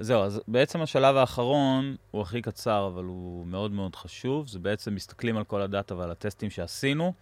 זהו, 0.00 0.22
אז 0.22 0.40
בעצם 0.48 0.80
השלב 0.80 1.16
האחרון 1.16 1.96
הוא 2.10 2.22
הכי 2.22 2.42
קצר, 2.42 2.90
אבל 2.94 3.04
הוא 3.04 3.46
מאוד 3.46 3.72
מאוד 3.72 3.96
חשוב. 3.96 4.48
זה 4.48 4.58
בעצם 4.58 4.94
מסתכלים 4.94 5.36
על 5.36 5.44
כל 5.44 5.62
הדאטה 5.62 5.94
ועל 5.94 6.10
הטסטים 6.10 6.50
שעשינו, 6.50 7.12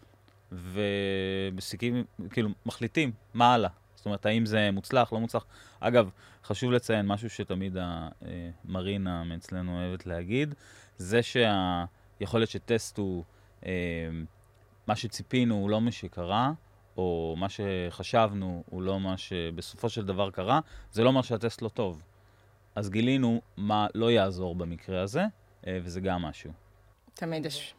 ומסיקים, 0.52 2.04
כאילו, 2.30 2.48
מחליטים 2.66 3.12
מה 3.34 3.54
הלאה. 3.54 3.70
זאת 3.98 4.06
אומרת, 4.06 4.26
האם 4.26 4.46
זה 4.46 4.70
מוצלח, 4.72 5.12
לא 5.12 5.20
מוצלח. 5.20 5.44
אגב, 5.80 6.10
חשוב 6.44 6.72
לציין 6.72 7.06
משהו 7.06 7.30
שתמיד 7.30 7.76
המרינה 7.80 9.24
מאצלנו 9.24 9.78
אוהבת 9.78 10.06
להגיד, 10.06 10.54
זה 10.96 11.20
שיכול 11.22 12.40
להיות 12.40 12.50
שטסט 12.50 12.98
הוא, 12.98 13.24
אה, 13.66 13.70
מה 14.86 14.96
שציפינו 14.96 15.54
הוא 15.54 15.70
לא 15.70 15.80
מה 15.80 15.90
שקרה, 15.90 16.52
או 16.96 17.34
מה 17.38 17.46
שחשבנו 17.48 18.64
הוא 18.70 18.82
לא 18.82 19.00
מה 19.00 19.16
שבסופו 19.16 19.88
של 19.88 20.04
דבר 20.04 20.30
קרה, 20.30 20.60
זה 20.92 21.04
לא 21.04 21.08
אומר 21.08 21.22
שהטסט 21.22 21.62
לא 21.62 21.68
טוב. 21.68 22.02
אז 22.74 22.90
גילינו 22.90 23.40
מה 23.56 23.86
לא 23.94 24.10
יעזור 24.10 24.54
במקרה 24.54 25.02
הזה, 25.02 25.24
אה, 25.66 25.78
וזה 25.82 26.00
גם 26.00 26.22
משהו. 26.22 26.52
תמיד 27.14 27.46
יש 27.46 27.74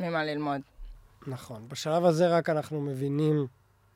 ממה 0.00 0.24
ללמוד. 0.24 0.60
נכון. 1.26 1.68
בשלב 1.68 2.04
הזה 2.04 2.28
רק 2.28 2.48
אנחנו 2.48 2.80
מבינים 2.80 3.46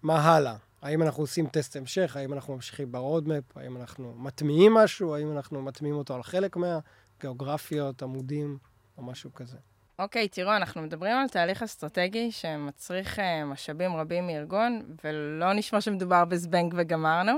מה 0.02 0.20
הלאה. 0.20 0.56
האם 0.84 1.02
אנחנו 1.02 1.22
עושים 1.22 1.46
טסט 1.46 1.76
המשך, 1.76 2.16
האם 2.16 2.32
אנחנו 2.32 2.54
ממשיכים 2.54 2.92
ברודמפ, 2.92 3.56
האם 3.56 3.76
אנחנו 3.76 4.14
מטמיעים 4.16 4.74
משהו, 4.74 5.14
האם 5.14 5.32
אנחנו 5.32 5.62
מטמיעים 5.62 5.96
אותו 5.96 6.14
על 6.14 6.22
חלק 6.22 6.56
מהגיאוגרפיות, 6.56 8.02
עמודים, 8.02 8.58
או 8.98 9.02
משהו 9.02 9.34
כזה. 9.34 9.56
אוקיי, 9.98 10.28
תראו, 10.28 10.56
אנחנו 10.56 10.82
מדברים 10.82 11.16
על 11.16 11.28
תהליך 11.28 11.62
אסטרטגי 11.62 12.32
שמצריך 12.32 13.18
uh, 13.18 13.22
משאבים 13.44 13.96
רבים 13.96 14.26
מארגון, 14.26 14.82
ולא 15.04 15.52
נשמע 15.52 15.80
שמדובר 15.80 16.24
בזבנג 16.24 16.74
וגמרנו. 16.76 17.32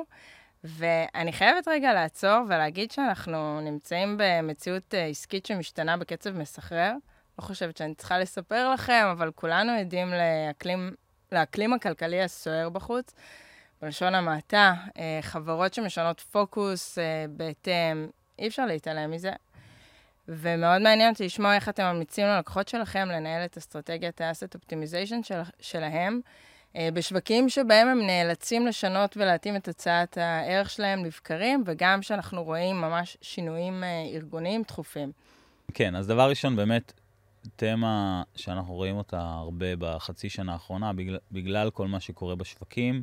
ואני 0.64 1.32
חייבת 1.32 1.68
רגע 1.68 1.92
לעצור 1.92 2.38
ולהגיד 2.48 2.90
שאנחנו 2.90 3.60
נמצאים 3.60 4.18
במציאות 4.18 4.94
uh, 4.94 4.96
עסקית 5.10 5.46
שמשתנה 5.46 5.96
בקצב 5.96 6.38
מסחרר. 6.38 6.92
לא 7.38 7.44
חושבת 7.44 7.76
שאני 7.76 7.94
צריכה 7.94 8.18
לספר 8.18 8.70
לכם, 8.74 9.06
אבל 9.12 9.30
כולנו 9.34 9.72
עדים 9.72 10.08
לאקלים, 10.12 10.94
לאקלים 11.36 11.72
הכלכלי 11.72 12.22
הסוער 12.22 12.68
בחוץ. 12.68 13.14
בלשון 13.82 14.14
המעטה, 14.14 14.74
uh, 14.88 14.92
חברות 15.20 15.74
שמשנות 15.74 16.20
פוקוס 16.20 16.98
uh, 16.98 17.30
בהתאם, 17.30 18.06
אי 18.38 18.46
אפשר 18.46 18.66
להתעלם 18.66 19.10
מזה. 19.10 19.32
ומאוד 20.28 20.82
מעניין 20.82 21.12
אותי 21.12 21.24
לשמוע 21.24 21.54
איך 21.54 21.68
אתם 21.68 21.82
ממליצים 21.84 22.26
ללקוחות 22.26 22.68
שלכם 22.68 23.08
לנהל 23.08 23.44
את 23.44 23.56
אסטרטגיית 23.56 24.20
ה-asset 24.20 24.58
optimization 24.58 25.22
של, 25.22 25.40
שלהם, 25.60 26.20
אה, 26.76 26.88
בשווקים 26.92 27.48
שבהם 27.48 27.88
הם 27.88 28.06
נאלצים 28.06 28.66
לשנות 28.66 29.16
ולהתאים 29.16 29.56
את 29.56 29.68
הצעת 29.68 30.18
הערך 30.18 30.70
שלהם 30.70 31.04
לבקרים, 31.04 31.62
וגם 31.66 32.02
שאנחנו 32.02 32.44
רואים 32.44 32.80
ממש 32.80 33.16
שינויים 33.22 33.84
אה, 33.84 34.02
ארגוניים 34.14 34.62
דחופים. 34.62 35.12
כן, 35.74 35.96
אז 35.96 36.06
דבר 36.06 36.28
ראשון, 36.28 36.56
באמת, 36.56 36.92
תמה 37.56 38.22
שאנחנו 38.36 38.74
רואים 38.74 38.96
אותה 38.96 39.20
הרבה 39.20 39.66
בחצי 39.78 40.28
שנה 40.28 40.52
האחרונה, 40.52 40.92
בגלל, 40.92 41.18
בגלל 41.32 41.70
כל 41.70 41.88
מה 41.88 42.00
שקורה 42.00 42.34
בשווקים, 42.34 43.02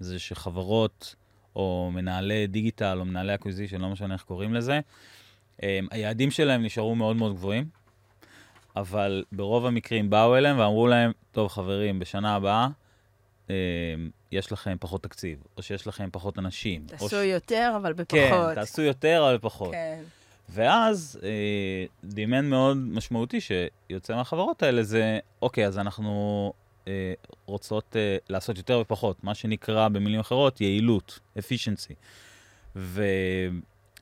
זה 0.00 0.18
שחברות 0.18 1.14
או 1.56 1.90
מנהלי 1.94 2.46
דיגיטל 2.46 2.96
או 3.00 3.04
מנהלי 3.04 3.34
acquisition, 3.34 3.80
לא 3.80 3.88
משנה 3.88 4.14
איך 4.14 4.22
קוראים 4.22 4.54
לזה, 4.54 4.80
אמ, 5.58 5.60
היעדים 5.90 6.30
שלהם 6.30 6.64
נשארו 6.64 6.94
מאוד 6.94 7.16
מאוד 7.16 7.34
גבוהים, 7.34 7.68
אבל 8.76 9.24
ברוב 9.32 9.66
המקרים 9.66 10.10
באו 10.10 10.36
אליהם 10.36 10.58
ואמרו 10.58 10.86
להם, 10.86 11.12
טוב 11.32 11.48
חברים, 11.48 11.98
בשנה 11.98 12.34
הבאה 12.34 12.68
אמ, 13.46 13.50
יש 14.32 14.52
לכם 14.52 14.76
פחות 14.80 15.02
תקציב, 15.02 15.42
או 15.56 15.62
שיש 15.62 15.86
לכם 15.86 16.08
פחות 16.12 16.38
אנשים. 16.38 16.84
תעשו 16.86 17.08
ש... 17.08 17.12
יותר, 17.12 17.72
אבל 17.76 17.92
בפחות. 17.92 18.18
כן, 18.20 18.54
תעשו 18.54 18.82
יותר, 18.82 19.22
אבל 19.26 19.36
בפחות. 19.36 19.72
כן. 19.72 20.02
ואז 20.48 21.20
אה, 21.22 21.84
demand 22.04 22.46
מאוד 22.50 22.76
משמעותי 22.76 23.38
שיוצא 23.40 24.16
מהחברות 24.16 24.62
האלה 24.62 24.82
זה, 24.82 25.18
אוקיי, 25.42 25.66
אז 25.66 25.78
אנחנו 25.78 26.52
אה, 26.88 27.12
רוצות 27.46 27.96
אה, 27.96 28.16
לעשות 28.28 28.58
יותר 28.58 28.78
ופחות, 28.80 29.24
מה 29.24 29.34
שנקרא 29.34 29.88
במילים 29.88 30.20
אחרות 30.20 30.60
יעילות, 30.60 31.18
efficiency. 31.38 31.94
ו... 32.76 33.02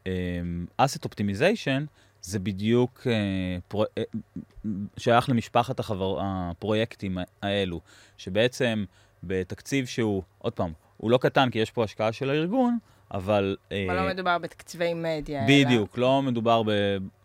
אמ, 0.06 0.66
asset 0.82 1.08
optimization 1.08 1.82
זה 2.22 2.38
בדיוק 2.38 3.00
uh, 3.00 3.60
פרו, 3.68 3.84
uh, 3.84 4.68
שייך 4.96 5.28
למשפחת 5.28 5.80
החבר, 5.80 6.18
הפרויקטים 6.20 7.18
האלו, 7.42 7.80
שבעצם 8.18 8.84
בתקציב 9.22 9.86
שהוא, 9.86 10.22
עוד 10.38 10.52
פעם, 10.52 10.72
הוא 10.96 11.10
לא 11.10 11.18
קטן 11.18 11.50
כי 11.50 11.58
יש 11.58 11.70
פה 11.70 11.84
השקעה 11.84 12.12
של 12.12 12.30
הארגון, 12.30 12.78
אבל... 13.10 13.56
אבל 13.70 13.98
uh, 13.98 14.02
לא 14.02 14.08
מדובר 14.08 14.38
בתקציבי 14.38 14.94
מדיה. 14.94 15.44
בדיוק, 15.48 15.98
אלא... 15.98 16.06
לא 16.06 16.22
מדובר 16.22 16.62
ב... 16.62 16.70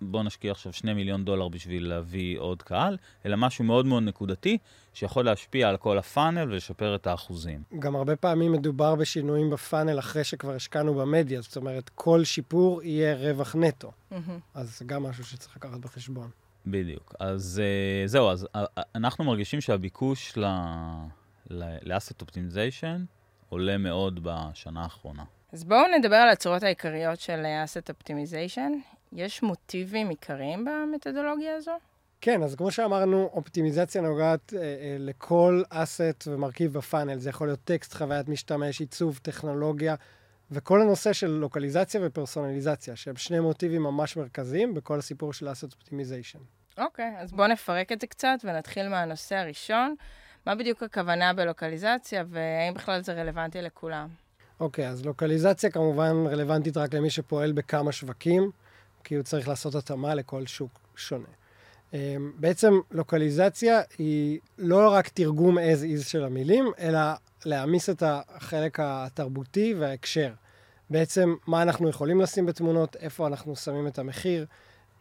בוא 0.01 0.23
נשקיע 0.23 0.51
עכשיו 0.51 0.73
2 0.73 0.95
מיליון 0.95 1.25
דולר 1.25 1.47
בשביל 1.47 1.89
להביא 1.89 2.39
עוד 2.39 2.61
קהל, 2.61 2.97
אלא 3.25 3.37
משהו 3.37 3.63
מאוד 3.65 3.85
מאוד 3.85 4.03
נקודתי, 4.03 4.57
שיכול 4.93 5.25
להשפיע 5.25 5.69
על 5.69 5.77
כל 5.77 5.97
הפאנל 5.97 6.51
ולשפר 6.51 6.95
את 6.95 7.07
האחוזים. 7.07 7.63
גם 7.79 7.95
הרבה 7.95 8.15
פעמים 8.15 8.51
מדובר 8.51 8.95
בשינויים 8.95 9.49
בפאנל 9.49 9.99
אחרי 9.99 10.23
שכבר 10.23 10.55
השקענו 10.55 10.93
במדיה, 10.93 11.41
זאת 11.41 11.57
אומרת, 11.57 11.89
כל 11.95 12.23
שיפור 12.23 12.83
יהיה 12.83 13.15
רווח 13.15 13.55
נטו. 13.55 13.91
Mm-hmm. 14.11 14.15
אז 14.53 14.79
זה 14.79 14.85
גם 14.85 15.03
משהו 15.03 15.23
שצריך 15.23 15.55
לקחת 15.55 15.79
בחשבון. 15.79 16.29
בדיוק. 16.65 17.15
אז 17.19 17.61
uh, 17.61 18.07
זהו, 18.07 18.29
אז 18.29 18.47
uh, 18.57 18.59
אנחנו 18.95 19.23
מרגישים 19.23 19.61
שהביקוש 19.61 20.37
ל-asset 20.37 22.23
optimization 22.23 22.99
עולה 23.49 23.77
מאוד 23.77 24.19
בשנה 24.23 24.83
האחרונה. 24.83 25.23
אז 25.53 25.63
בואו 25.63 25.87
נדבר 25.97 26.15
על 26.15 26.29
הצורות 26.29 26.63
העיקריות 26.63 27.19
של 27.19 27.45
asset 27.65 27.93
optimization. 27.93 28.71
יש 29.13 29.43
מוטיבים 29.43 30.09
עיקריים 30.09 30.65
במתודולוגיה 30.65 31.55
הזו? 31.55 31.71
כן, 32.21 32.43
אז 32.43 32.55
כמו 32.55 32.71
שאמרנו, 32.71 33.29
אופטימיזציה 33.33 34.01
נוגעת 34.01 34.53
אה, 34.53 34.61
אה, 34.61 34.95
לכל 34.99 35.63
אסט 35.69 36.27
ומרכיב 36.27 36.73
בפאנל. 36.73 37.17
זה 37.17 37.29
יכול 37.29 37.47
להיות 37.47 37.59
טקסט, 37.63 37.93
חוויית 37.93 38.27
משתמש, 38.27 38.79
עיצוב, 38.79 39.19
טכנולוגיה, 39.23 39.95
וכל 40.51 40.81
הנושא 40.81 41.13
של 41.13 41.27
לוקליזציה 41.27 42.01
ופרסונליזציה, 42.03 42.95
שהם 42.95 43.15
שני 43.15 43.39
מוטיבים 43.39 43.83
ממש 43.83 44.17
מרכזיים 44.17 44.73
בכל 44.73 44.99
הסיפור 44.99 45.33
של 45.33 45.51
אסט 45.51 45.63
אופטימיזיישן. 45.63 46.39
אוקיי, 46.77 47.13
אז 47.17 47.31
בואו 47.31 47.47
נפרק 47.47 47.91
את 47.91 48.01
זה 48.01 48.07
קצת 48.07 48.37
ונתחיל 48.43 48.89
מהנושא 48.89 49.35
הראשון. 49.35 49.95
מה 50.45 50.55
בדיוק 50.55 50.83
הכוונה 50.83 51.33
בלוקליזציה, 51.33 52.23
והאם 52.27 52.73
בכלל 52.73 53.01
זה 53.01 53.13
רלוונטי 53.13 53.61
לכולם? 53.61 54.07
אוקיי, 54.61 54.89
אז 54.89 55.05
לוקליזציה 55.05 55.69
כמובן 55.69 56.25
רלוונטית 56.29 56.77
רק 56.77 56.93
למי 56.93 57.09
שפועל 57.09 57.51
בכמה 57.51 57.91
שווקים, 57.91 58.51
כי 59.03 59.15
הוא 59.15 59.23
צריך 59.23 59.47
לעשות 59.47 59.75
התאמה 59.75 60.15
לכל 60.15 60.45
שוק 60.45 60.79
שונה. 60.95 61.27
אמ, 61.93 62.31
בעצם 62.35 62.73
לוקליזציה 62.91 63.81
היא 63.97 64.39
לא 64.57 64.89
רק 64.93 65.07
תרגום 65.07 65.57
as 65.57 65.99
is 65.99 66.03
של 66.03 66.23
המילים, 66.23 66.71
אלא 66.79 66.99
להעמיס 67.45 67.89
את 67.89 68.03
החלק 68.05 68.79
התרבותי 68.79 69.73
וההקשר. 69.79 70.33
בעצם 70.89 71.35
מה 71.47 71.61
אנחנו 71.61 71.89
יכולים 71.89 72.21
לשים 72.21 72.45
בתמונות, 72.45 72.95
איפה 72.95 73.27
אנחנו 73.27 73.55
שמים 73.55 73.87
את 73.87 73.99
המחיר. 73.99 74.45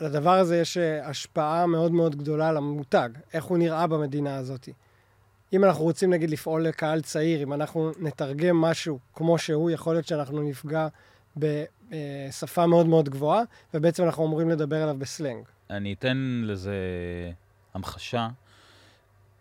לדבר 0.00 0.34
הזה 0.34 0.56
יש 0.60 0.76
אה, 0.76 1.08
השפעה 1.08 1.66
מאוד 1.66 1.92
מאוד 1.92 2.16
גדולה 2.16 2.52
למותג, 2.52 3.10
איך 3.34 3.44
הוא 3.44 3.58
נראה 3.58 3.86
במדינה 3.86 4.36
הזאת. 4.36 4.68
אם 5.52 5.64
אנחנו 5.64 5.84
רוצים 5.84 6.10
נגיד 6.10 6.30
לפעול 6.30 6.66
לקהל 6.66 7.00
צעיר, 7.00 7.42
אם 7.42 7.52
אנחנו 7.52 7.90
נתרגם 7.98 8.56
משהו 8.56 8.98
כמו 9.14 9.38
שהוא, 9.38 9.70
יכול 9.70 9.94
להיות 9.94 10.06
שאנחנו 10.06 10.42
נפגע 10.42 10.88
בשפה 11.36 12.66
מאוד 12.66 12.86
מאוד 12.86 13.08
גבוהה, 13.08 13.42
ובעצם 13.74 14.04
אנחנו 14.04 14.26
אמורים 14.26 14.50
לדבר 14.50 14.82
עליו 14.82 14.96
בסלנג. 14.98 15.44
אני 15.70 15.92
אתן 15.92 16.42
לזה 16.44 16.74
המחשה, 17.74 18.28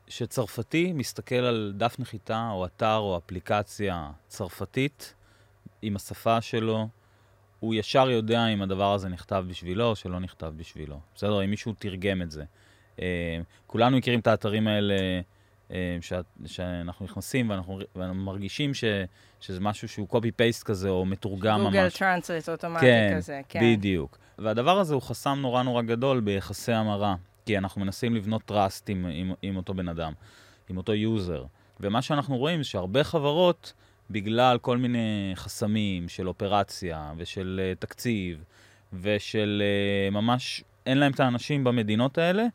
שצרפתי 0.08 0.94
מסתכל 0.94 1.36
על 1.36 1.74
דף 1.78 1.96
נחיתה 2.00 2.50
או 2.52 2.66
אתר 2.66 2.98
או 2.98 3.18
אפליקציה 3.18 4.12
צרפתית 4.28 5.14
עם 5.82 5.96
השפה 5.96 6.42
שלו, 6.42 6.88
הוא 7.60 7.76
ישר 7.76 8.10
יודע 8.10 8.48
אם 8.48 8.62
הדבר 8.62 8.94
הזה 8.94 9.10
נכתב 9.10 9.46
בשבילו 9.48 9.86
או 9.86 9.96
שלא 9.96 10.20
נכתב 10.20 10.54
בשבילו. 10.58 11.00
בסדר? 11.16 11.44
אם 11.44 11.50
מישהו 11.50 11.74
תרגם 11.80 12.22
את 12.22 12.32
זה. 12.32 12.44
אה, 13.02 13.40
כולנו 13.68 13.98
מכירים 13.98 14.20
את 14.20 14.28
האתרים 14.28 14.68
האלה 14.68 14.96
שאת, 16.02 16.26
שאנחנו 16.46 17.06
נכנסים 17.06 17.50
ואנחנו, 17.50 17.80
ואנחנו 17.96 18.22
מרגישים 18.24 18.74
ש, 18.74 18.84
שזה 19.40 19.60
משהו 19.60 19.88
שהוא 19.88 20.08
copy-paste 20.12 20.64
כזה 20.66 20.90
או 20.90 21.06
מתורגם 21.06 21.62
ממש. 21.62 21.74
Google 21.74 21.90
Translate 21.90 22.50
אוטומטי 22.50 22.82
כן, 22.82 23.14
כזה, 23.18 23.42
כן. 23.50 23.60
בדיוק. 23.64 24.18
והדבר 24.38 24.80
הזה 24.80 24.94
הוא 24.94 25.02
חסם 25.02 25.40
נורא 25.42 25.64
נורא 25.64 25.82
גדול 25.82 26.20
ביחסי 26.20 26.74
המרה, 26.74 27.16
כי 27.46 27.58
אנחנו 27.58 27.82
מנסים 27.82 28.16
לבנות 28.16 28.52
trust 28.52 28.84
עם, 28.88 29.06
עם, 29.14 29.34
עם 29.42 29.58
אותו 29.58 29.74
בן 29.74 29.88
אדם, 29.88 30.14
עם 30.70 30.78
אותו 30.78 30.94
user. 30.94 31.44
ומה 31.80 32.02
שאנחנו 32.02 32.38
רואים 32.38 32.64
זה 32.64 32.70
שהרבה 32.70 33.04
חברות 33.04 33.74
בגלל 34.10 34.58
כל 34.58 34.78
מיני 34.78 35.32
חסמים 35.36 36.10
של 36.10 36.28
אופרציה 36.28 37.14
ושל 37.18 37.62
אה, 37.74 37.80
תקציב 37.80 38.44
ושל 38.94 39.64
uh, 40.10 40.14
ממש, 40.14 40.64
אין 40.86 40.98
להם 40.98 41.12
את 41.12 41.20
האנשים 41.20 41.64
במדינות 41.64 42.18
האלה, 42.18 42.46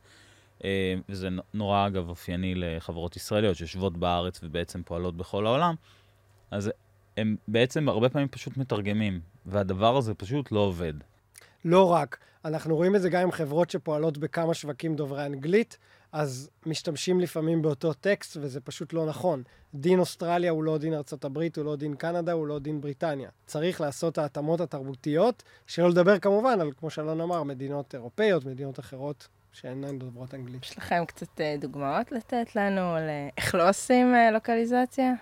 וזה 1.08 1.28
נורא 1.54 1.86
אגב 1.86 2.08
אופייני 2.08 2.54
לחברות 2.54 3.16
ישראליות 3.16 3.56
שיושבות 3.56 3.96
בארץ 3.96 4.40
ובעצם 4.42 4.82
פועלות 4.82 5.16
בכל 5.16 5.46
העולם, 5.46 5.74
אז 6.50 6.70
הם 7.16 7.36
בעצם 7.48 7.88
הרבה 7.88 8.08
פעמים 8.08 8.28
פשוט 8.28 8.56
מתרגמים, 8.56 9.20
והדבר 9.46 9.96
הזה 9.96 10.14
פשוט 10.14 10.52
לא 10.52 10.60
עובד. 10.60 10.94
לא 11.64 11.92
רק, 11.92 12.18
אנחנו 12.44 12.76
רואים 12.76 12.96
את 12.96 13.02
זה 13.02 13.08
גם 13.10 13.22
עם 13.22 13.32
חברות 13.32 13.70
שפועלות 13.70 14.18
בכמה 14.18 14.54
שווקים 14.54 14.96
דוברי 14.96 15.26
אנגלית, 15.26 15.78
אז 16.12 16.50
משתמשים 16.66 17.20
לפעמים 17.20 17.62
באותו 17.62 17.92
טקסט, 17.92 18.36
וזה 18.40 18.60
פשוט 18.60 18.92
לא 18.92 19.06
נכון. 19.06 19.42
דין 19.74 19.98
אוסטרליה 19.98 20.50
הוא 20.50 20.64
לא 20.64 20.78
דין 20.78 20.94
ארצות 20.94 21.24
הברית, 21.24 21.56
הוא 21.56 21.64
לא 21.64 21.76
דין 21.76 21.94
קנדה, 21.94 22.32
הוא 22.32 22.46
לא 22.46 22.58
דין 22.58 22.80
בריטניה. 22.80 23.28
צריך 23.46 23.80
לעשות 23.80 24.18
ההתאמות 24.18 24.60
התרבותיות, 24.60 25.42
שלא 25.66 25.90
לדבר 25.90 26.18
כמובן 26.18 26.60
על, 26.60 26.70
כמו 26.76 26.90
שאלון 26.90 27.20
אמר, 27.20 27.42
מדינות 27.42 27.94
אירופאיות, 27.94 28.44
מדינות 28.44 28.78
אחרות 28.80 29.28
שאינן 29.54 29.98
דוברות 29.98 30.34
אנגלית. 30.34 30.64
יש 30.64 30.78
לכם 30.78 31.04
קצת 31.06 31.40
אה, 31.40 31.56
דוגמאות 31.60 32.12
לתת 32.12 32.56
לנו 32.56 32.94
על 32.94 33.08
אה, 33.08 33.28
איך 33.36 33.54
לא 33.54 33.68
עושים 33.68 34.14
אה, 34.14 34.30
לוקליזציה? 34.30 35.12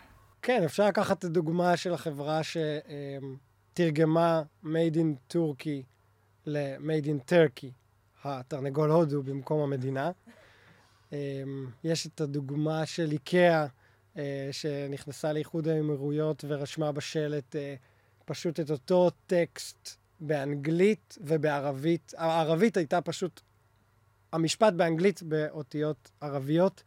כן, 0.42 0.62
אפשר 0.64 0.86
לקחת 0.86 1.18
את 1.18 1.24
הדוגמה 1.24 1.76
של 1.76 1.94
החברה 1.94 2.40
שתרגמה 3.72 4.42
Made 4.64 4.94
in 4.94 5.34
Turkey 5.34 5.82
ל-Made 6.46 7.06
in 7.06 7.30
Turkey, 7.30 7.68
התרנגול 8.24 8.90
הודו 8.90 9.22
במקום 9.22 9.60
המדינה. 9.60 10.10
אמ, 11.12 11.66
יש 11.84 12.06
את 12.06 12.20
הדוגמה 12.20 12.86
של 12.86 13.12
איקאה, 13.12 13.66
אה, 14.16 14.48
שנכנסה 14.52 15.32
לאיחוד 15.32 15.68
האמירויות 15.68 16.44
ורשמה 16.48 16.92
בשלט 16.92 17.56
פשוט 18.24 18.60
את 18.60 18.70
אותו 18.70 19.10
טקסט 19.26 19.96
באנגלית 20.20 21.18
ובערבית. 21.20 22.14
הערבית 22.16 22.76
הייתה 22.76 23.00
פשוט, 23.00 23.40
המשפט 24.32 24.72
באנגלית 24.72 25.22
באותיות 25.22 26.10
ערביות. 26.20 26.82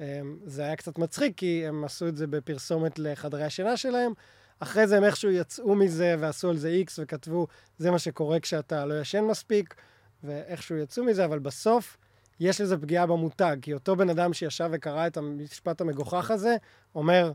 אמ, 0.00 0.04
זה 0.44 0.62
היה 0.62 0.76
קצת 0.76 0.98
מצחיק, 0.98 1.36
כי 1.36 1.66
הם 1.66 1.84
עשו 1.84 2.08
את 2.08 2.16
זה 2.16 2.26
בפרסומת 2.26 2.98
לחדרי 2.98 3.44
השינה 3.44 3.76
שלהם. 3.76 4.12
אחרי 4.60 4.86
זה 4.86 4.96
הם 4.96 5.04
איכשהו 5.04 5.30
יצאו 5.30 5.74
מזה 5.74 6.16
ועשו 6.18 6.50
על 6.50 6.56
זה 6.56 6.68
איקס 6.68 6.98
וכתבו, 7.02 7.46
זה 7.78 7.90
מה 7.90 7.98
שקורה 7.98 8.40
כשאתה 8.40 8.86
לא 8.86 9.00
ישן 9.00 9.24
מספיק, 9.24 9.74
ואיכשהו 10.24 10.76
יצאו 10.76 11.04
מזה, 11.04 11.24
אבל 11.24 11.38
בסוף 11.38 11.96
יש 12.40 12.60
לזה 12.60 12.78
פגיעה 12.78 13.06
במותג, 13.06 13.56
כי 13.62 13.74
אותו 13.74 13.96
בן 13.96 14.10
אדם 14.10 14.32
שישב 14.32 14.68
וקרא 14.72 15.06
את 15.06 15.16
המשפט 15.16 15.80
המגוחך 15.80 16.30
הזה, 16.30 16.56
אומר, 16.94 17.32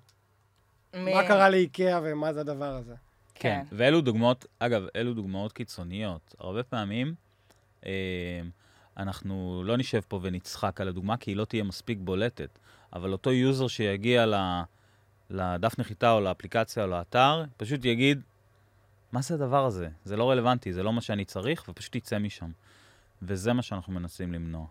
מ... 0.95 1.05
מה 1.05 1.27
קרה 1.27 1.50
לאיקאה 1.50 2.00
ומה 2.03 2.33
זה 2.33 2.41
הדבר 2.41 2.75
הזה. 2.75 2.95
כן, 3.35 3.63
כן. 3.69 3.75
ואלו 3.77 4.01
דוגמאות, 4.01 4.45
אגב, 4.59 4.83
אלו 4.95 5.13
דוגמאות 5.13 5.53
קיצוניות. 5.53 6.35
הרבה 6.39 6.63
פעמים 6.63 7.15
אה, 7.85 8.41
אנחנו 8.98 9.64
לא 9.66 9.78
נשב 9.78 10.02
פה 10.08 10.20
ונצחק 10.24 10.82
על 10.82 10.88
הדוגמה, 10.88 11.18
כי 11.18 11.32
היא 11.32 11.38
לא 11.38 11.46
תהיה 11.46 11.64
מספיק 11.64 11.98
בולטת, 12.02 12.60
אבל 12.94 13.12
אותו 13.12 13.32
user 13.32 13.67
שיגיע. 13.68 14.25
לדף 15.30 15.80
נחיתה 15.80 16.12
או 16.12 16.22
לאפליקציה 16.22 16.84
או 16.84 16.88
לאתר, 16.88 17.44
פשוט 17.58 17.86
יגיד, 17.86 18.22
מה 19.12 19.22
זה 19.22 19.34
הדבר 19.36 19.66
הזה? 19.66 19.88
זה 20.04 20.18
לא 20.18 20.32
רלוונטי, 20.32 20.74
זה 20.74 20.84
לא 20.84 20.94
מה 20.94 21.02
שאני 21.02 21.25
צריך, 21.25 21.66
ופשוט 21.70 21.96
יצא 21.96 22.20
משם. 22.20 22.52
וזה 23.22 23.54
מה 23.54 23.62
שאנחנו 23.62 23.94
מנסים 23.94 24.34
למנוע. 24.34 24.66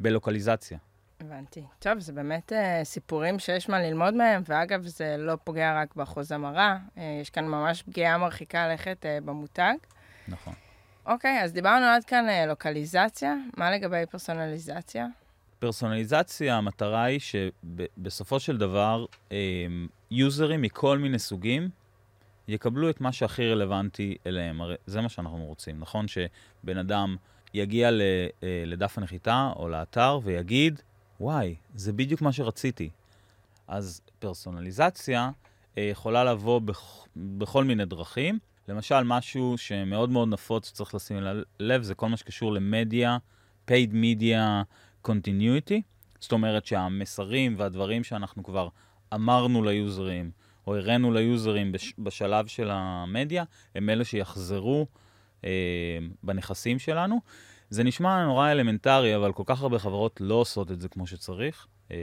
בלוקליזציה. 0.00 0.78
הבנתי. 1.20 1.64
טוב, 1.78 1.98
זה 1.98 2.12
באמת 2.12 2.52
אה, 2.52 2.84
סיפורים 2.84 3.38
שיש 3.38 3.68
מה 3.68 3.80
ללמוד 3.82 4.14
מהם, 4.14 4.42
ואגב, 4.48 4.82
זה 4.86 5.16
לא 5.18 5.36
פוגע 5.44 5.80
רק 5.82 5.94
באחוז 5.94 6.32
המרה, 6.32 6.78
אה, 6.96 7.00
יש 7.22 7.30
כאן 7.30 7.46
ממש 7.46 7.82
פגיעה 7.82 8.18
מרחיקה 8.18 8.68
לכת 8.68 9.04
אה, 9.04 9.24
במותג. 9.24 9.74
נכון. 10.28 10.54
אוקיי, 11.06 11.42
אז 11.42 11.52
דיברנו 11.52 11.86
עד 11.86 12.04
כאן 12.04 12.26
uh, 12.28 12.48
לוקליזציה, 12.48 13.34
מה 13.56 13.70
לגבי 13.70 14.02
פרסונליזציה? 14.10 15.06
פרסונליזציה, 15.58 16.56
המטרה 16.56 17.04
היא 17.04 17.20
שבסופו 17.20 18.40
של 18.40 18.58
דבר, 18.58 19.04
אה, 19.32 19.36
יוזרים 20.10 20.62
מכל 20.62 20.98
מיני 20.98 21.18
סוגים 21.18 21.68
יקבלו 22.48 22.90
את 22.90 23.00
מה 23.00 23.12
שהכי 23.12 23.52
רלוונטי 23.52 24.16
אליהם. 24.26 24.60
הרי 24.60 24.74
זה 24.86 25.00
מה 25.00 25.08
שאנחנו 25.08 25.44
רוצים, 25.44 25.80
נכון? 25.80 26.06
שבן 26.08 26.78
אדם 26.78 27.16
יגיע 27.54 27.88
אה, 27.88 27.92
לדף 28.66 28.98
הנחיתה 28.98 29.52
או 29.56 29.68
לאתר 29.68 30.18
ויגיד, 30.22 30.82
וואי, 31.20 31.54
זה 31.74 31.92
בדיוק 31.92 32.22
מה 32.22 32.32
שרציתי. 32.32 32.90
אז 33.68 34.00
פרסונליזציה 34.18 35.30
אה, 35.78 35.82
יכולה 35.82 36.24
לבוא 36.24 36.60
בכ, 36.60 37.06
בכל 37.16 37.64
מיני 37.64 37.84
דרכים. 37.84 38.38
למשל, 38.68 39.02
משהו 39.02 39.58
שמאוד 39.58 40.10
מאוד 40.10 40.28
נפוץ, 40.28 40.68
שצריך 40.68 40.94
לשים 40.94 41.18
לב, 41.60 41.82
זה 41.82 41.94
כל 41.94 42.08
מה 42.08 42.16
שקשור 42.16 42.52
למדיה, 42.52 43.18
paid 43.70 43.92
media, 43.92 44.64
continuity, 45.08 45.80
זאת 46.20 46.32
אומרת 46.32 46.66
שהמסרים 46.66 47.54
והדברים 47.58 48.04
שאנחנו 48.04 48.42
כבר 48.42 48.68
אמרנו 49.14 49.64
ליוזרים, 49.64 50.30
או 50.66 50.76
הראינו 50.76 51.12
ליוזרים 51.12 51.72
בש, 51.72 51.94
בשלב 51.98 52.46
של 52.46 52.70
המדיה, 52.70 53.44
הם 53.74 53.90
אלה 53.90 54.04
שיחזרו 54.04 54.86
אה, 55.44 55.98
בנכסים 56.22 56.78
שלנו. 56.78 57.20
זה 57.70 57.84
נשמע 57.84 58.24
נורא 58.24 58.50
אלמנטרי, 58.50 59.16
אבל 59.16 59.32
כל 59.32 59.42
כך 59.46 59.62
הרבה 59.62 59.78
חברות 59.78 60.20
לא 60.20 60.34
עושות 60.34 60.70
את 60.70 60.80
זה 60.80 60.88
כמו 60.88 61.06
שצריך. 61.06 61.66
אה, 61.90 61.96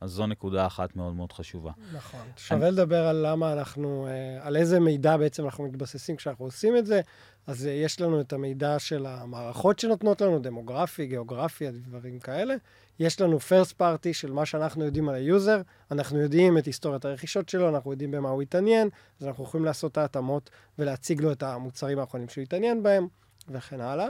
אז 0.00 0.10
זו 0.10 0.26
נקודה 0.26 0.66
אחת 0.66 0.96
מאוד 0.96 1.14
מאוד 1.14 1.32
חשובה. 1.32 1.72
נכון. 1.92 2.20
שווה 2.36 2.68
אני... 2.68 2.76
לדבר 2.76 3.06
על 3.06 3.26
למה 3.26 3.52
אנחנו, 3.52 4.06
אה, 4.06 4.46
על 4.46 4.56
איזה 4.56 4.80
מידע 4.80 5.16
בעצם 5.16 5.44
אנחנו 5.44 5.64
מתבססים 5.64 6.16
כשאנחנו 6.16 6.44
עושים 6.44 6.76
את 6.76 6.86
זה. 6.86 7.00
אז 7.46 7.66
אה, 7.66 7.72
יש 7.72 8.00
לנו 8.00 8.20
את 8.20 8.32
המידע 8.32 8.78
של 8.78 9.06
המערכות 9.06 9.78
שנותנות 9.78 10.20
לנו, 10.20 10.38
דמוגרפי, 10.38 11.06
גיאוגרפיה, 11.06 11.70
דברים 11.70 12.18
כאלה. 12.18 12.54
יש 12.98 13.20
לנו 13.20 13.38
first 13.38 13.72
party 13.80 14.12
של 14.12 14.32
מה 14.32 14.46
שאנחנו 14.46 14.84
יודעים 14.84 15.08
על 15.08 15.14
ה 15.14 15.22
user, 15.22 15.62
אנחנו 15.90 16.20
יודעים 16.20 16.58
את 16.58 16.66
היסטוריית 16.66 17.04
הרכישות 17.04 17.48
שלו, 17.48 17.68
אנחנו 17.68 17.90
יודעים 17.90 18.10
במה 18.10 18.28
הוא 18.28 18.42
התעניין, 18.42 18.88
אז 19.20 19.26
אנחנו 19.26 19.44
יכולים 19.44 19.64
לעשות 19.64 19.92
את 19.92 19.98
ההתאמות 19.98 20.50
ולהציג 20.78 21.20
לו 21.20 21.32
את 21.32 21.42
המוצרים 21.42 21.98
האחרונים 21.98 22.28
שהוא 22.28 22.42
התעניין 22.42 22.82
בהם, 22.82 23.06
וכן 23.48 23.80
הלאה. 23.80 24.08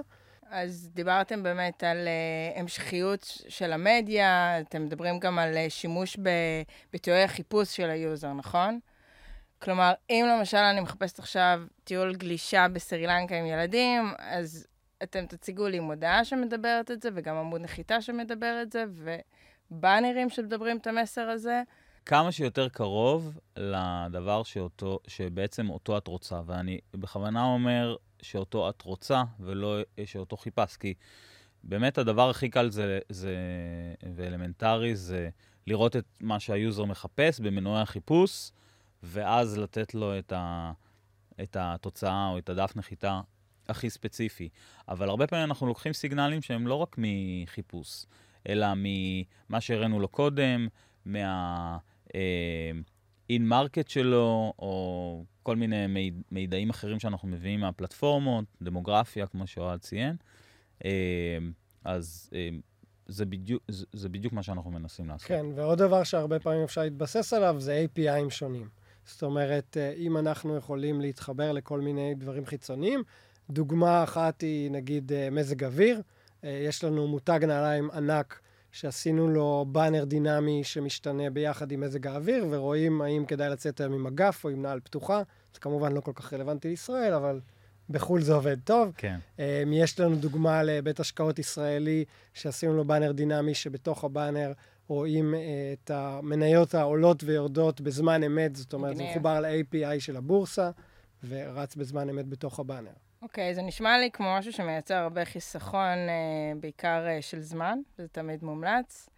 אז 0.50 0.90
דיברתם 0.94 1.42
באמת 1.42 1.85
על 1.85 1.96
אה, 1.96 2.59
המשכיות 2.61 3.38
של 3.48 3.72
המדיה, 3.72 4.61
אתם 4.61 4.85
מדברים 4.85 5.18
גם 5.18 5.38
על 5.38 5.54
אה, 5.54 5.70
שימוש 5.70 6.16
בביטויי 6.16 7.22
החיפוש 7.22 7.76
של 7.76 7.90
ה 7.90 7.97
user, 7.97 8.33
נכון? 8.33 8.78
כלומר, 9.62 9.92
אם 10.11 10.26
למשל 10.28 10.57
אני 10.57 10.80
מחפשת 10.80 11.18
עכשיו 11.18 11.62
טיול 11.85 12.14
גלישה 12.14 12.66
בסרילנקה 12.72 13.37
עם 13.37 13.46
ילדים, 13.46 14.12
אז 14.18 14.66
אתם 15.02 15.26
תציגו 15.26 15.68
לי 15.68 15.80
מודעה 15.80 16.24
שמדברת 16.24 16.90
את 16.90 17.02
זה, 17.02 17.09
וגם 17.14 17.37
עמוד 17.37 17.61
נחיתה 17.61 18.00
שמדבר 18.00 18.59
את 18.62 18.72
זה, 18.72 18.85
ובאנרים 19.70 20.30
שמדברים 20.30 20.76
את 20.76 20.87
המסר 20.87 21.20
הזה. 21.20 21.62
כמה 22.07 22.33
שיותר 22.33 22.68
קרוב 22.68 23.38
לדבר 23.57 24.42
שאותו, 24.42 24.98
שבעצם 25.07 25.70
אותו 25.70 25.98
את 25.98 26.07
רוצה, 26.07 26.40
ואני 26.46 26.78
בכוונה 26.94 27.44
אומר 27.44 27.96
שאותו 28.24 28.68
את 28.70 28.82
רוצה, 28.82 29.22
ולא 29.40 29.78
שאותו 30.04 30.37
חיפש, 30.37 30.76
כי 30.76 30.94
באמת 31.64 31.98
הדבר 31.98 32.30
הכי 32.30 32.48
קל 32.50 32.70
זה, 32.70 32.98
זה, 33.08 33.37
ואלמנטרי 34.14 34.96
זה 34.96 35.28
לראות 35.66 35.96
את 35.96 36.04
מה 36.20 36.40
שה 36.40 36.59
user 36.59 36.85
מחפש 36.84 37.40
במנועי 37.40 37.82
החיפוש, 37.82 38.50
ואז 39.02 39.58
לתת 39.58 39.94
לו 39.94 40.18
את, 40.18 40.32
ה, 40.32 40.72
את 41.42 41.56
התוצאה 41.60 42.28
או 42.28 42.38
את 42.38 42.48
הדף 42.48 42.72
נחיתה 42.76 43.20
הכי 43.68 43.90
ספציפי. 43.90 44.48
אבל 44.88 45.08
הרבה 45.08 45.26
פעמים 45.26 45.44
אנחנו 45.44 45.66
לוקחים 45.66 45.92
סיגנלים 45.92 46.42
שהם 46.42 46.66
לא 46.66 46.74
רק 46.74 46.96
מחיפוש, 46.98 48.06
אלא 48.48 48.66
ממה 48.76 49.60
שהראינו 49.60 50.00
לו 50.00 50.08
קודם, 50.08 50.68
מה... 51.04 51.78
in-market 53.30 53.88
שלו, 53.88 54.52
או 54.58 55.24
כל 55.42 55.56
מיני 55.56 55.87
מיד, 55.87 56.22
מידעים 56.32 56.70
אחרים 56.70 57.00
שאנחנו 57.00 57.28
מביאים 57.28 57.60
מהפלטפורמות, 57.60 58.44
דמוגרפיה, 58.62 59.26
כמו 59.26 59.46
שאוהד 59.46 59.80
ציין. 59.80 60.16
Uh, 60.78 60.87
אז 61.84 62.30
uh, 62.32 62.34
זה 63.06 63.24
בדיוק, 63.26 63.62
זה, 63.68 63.87
זה 63.92 64.08
בדיוק 64.08 64.32
מה 64.32 64.42
שאנחנו 64.42 64.70
מנסים 64.70 65.08
לעשות. 65.08 65.28
כן, 65.28 65.46
ועוד 65.54 65.78
דבר 65.78 66.04
שהרבה 66.04 66.38
פעמים 66.38 66.62
אפשר 66.62 66.80
להתבסס 66.80 67.32
עליו 67.32 67.56
זה 67.58 67.84
API'ים 67.87 68.30
שונים. 68.30 68.68
זאת 69.06 69.22
אומרת, 69.22 69.76
אה, 69.76 69.92
אם 69.96 70.16
אנחנו 70.16 70.56
יכולים 70.56 71.00
להתחבר 71.00 71.52
לכל 71.52 71.80
מיני 71.80 72.14
דברים 72.14 72.46
חיצוניים, 72.46 73.02
דוגמה 73.50 74.04
אחת 74.04 74.40
היא 74.40 74.70
נגיד 74.70 75.12
אה, 75.12 75.30
מזג 75.30 75.64
אוויר. 75.64 76.02
אה, 76.44 76.64
יש 76.68 76.84
לנו 76.84 77.08
מותג 77.08 77.40
נעליים 77.44 77.90
ענק 77.90 78.40
שעשינו 78.74 79.28
לו 79.28 79.66
באנר 79.72 80.04
דינמי 80.04 80.64
שמשתנה 80.64 81.30
ביחד 81.30 81.72
עם 81.72 81.80
מזג 81.80 82.06
האוויר, 82.06 82.46
ורואים 82.50 83.02
האם 83.02 83.24
כדאי 83.26 83.50
לצאת 83.50 83.80
היום 83.80 83.92
עם 83.92 84.06
אגף 84.06 84.44
או 84.44 84.50
עם 84.50 84.62
נעל 84.62 84.80
פתוחה. 84.80 85.22
זה 85.54 85.60
כמובן 85.60 85.92
לא 85.92 86.00
כל 86.00 86.12
כך 86.14 86.32
רלוונטי 86.32 86.68
לישראל, 86.68 87.12
אבל 87.12 87.40
בחו"ל 87.90 88.22
זה 88.22 88.34
עובד 88.34 88.56
טוב. 88.64 88.92
כן. 88.96 89.18
יש 89.72 90.00
לנו 90.00 90.16
דוגמה 90.16 90.62
לבית 90.62 91.00
השקעות 91.00 91.38
ישראלי 91.38 92.04
שעשינו 92.32 92.74
לו 92.74 92.84
באנר 92.84 93.12
דינמי, 93.12 93.54
שבתוך 93.54 94.04
הבאנר 94.04 94.52
רואים 94.88 95.34
אה, 95.34 95.40
את 95.72 95.90
המניות 95.90 96.74
העולות 96.74 97.24
ויורדות 97.24 97.80
בזמן 97.80 98.22
אמת, 98.22 98.56
זאת 98.56 98.72
אומרת, 98.72 98.96
זה. 98.96 99.02
מחובר 99.02 99.40
ל-API 99.40 100.00
של 100.00 100.16
הבורסה, 100.16 100.70
ורץ 101.28 101.76
בזמן 101.76 102.08
אמת 102.08 102.28
בתוך 102.28 102.60
הבאנר. 102.60 102.92
אוקיי, 103.24 103.54
זה 103.54 103.62
נשמע 103.62 103.98
לי 103.98 104.10
כמו 104.10 104.37
משהו 104.38 104.52
שמייצר 104.52 104.94
הרבה 104.94 105.24
חיסכון, 105.24 105.98
אה, 106.08 106.52
בעיקר 106.60 107.06
אה, 107.06 107.22
של 107.22 107.40
זמן, 107.40 107.78
וזה 107.98 108.08
תמיד 108.08 108.44
מומלץ. 108.44 109.08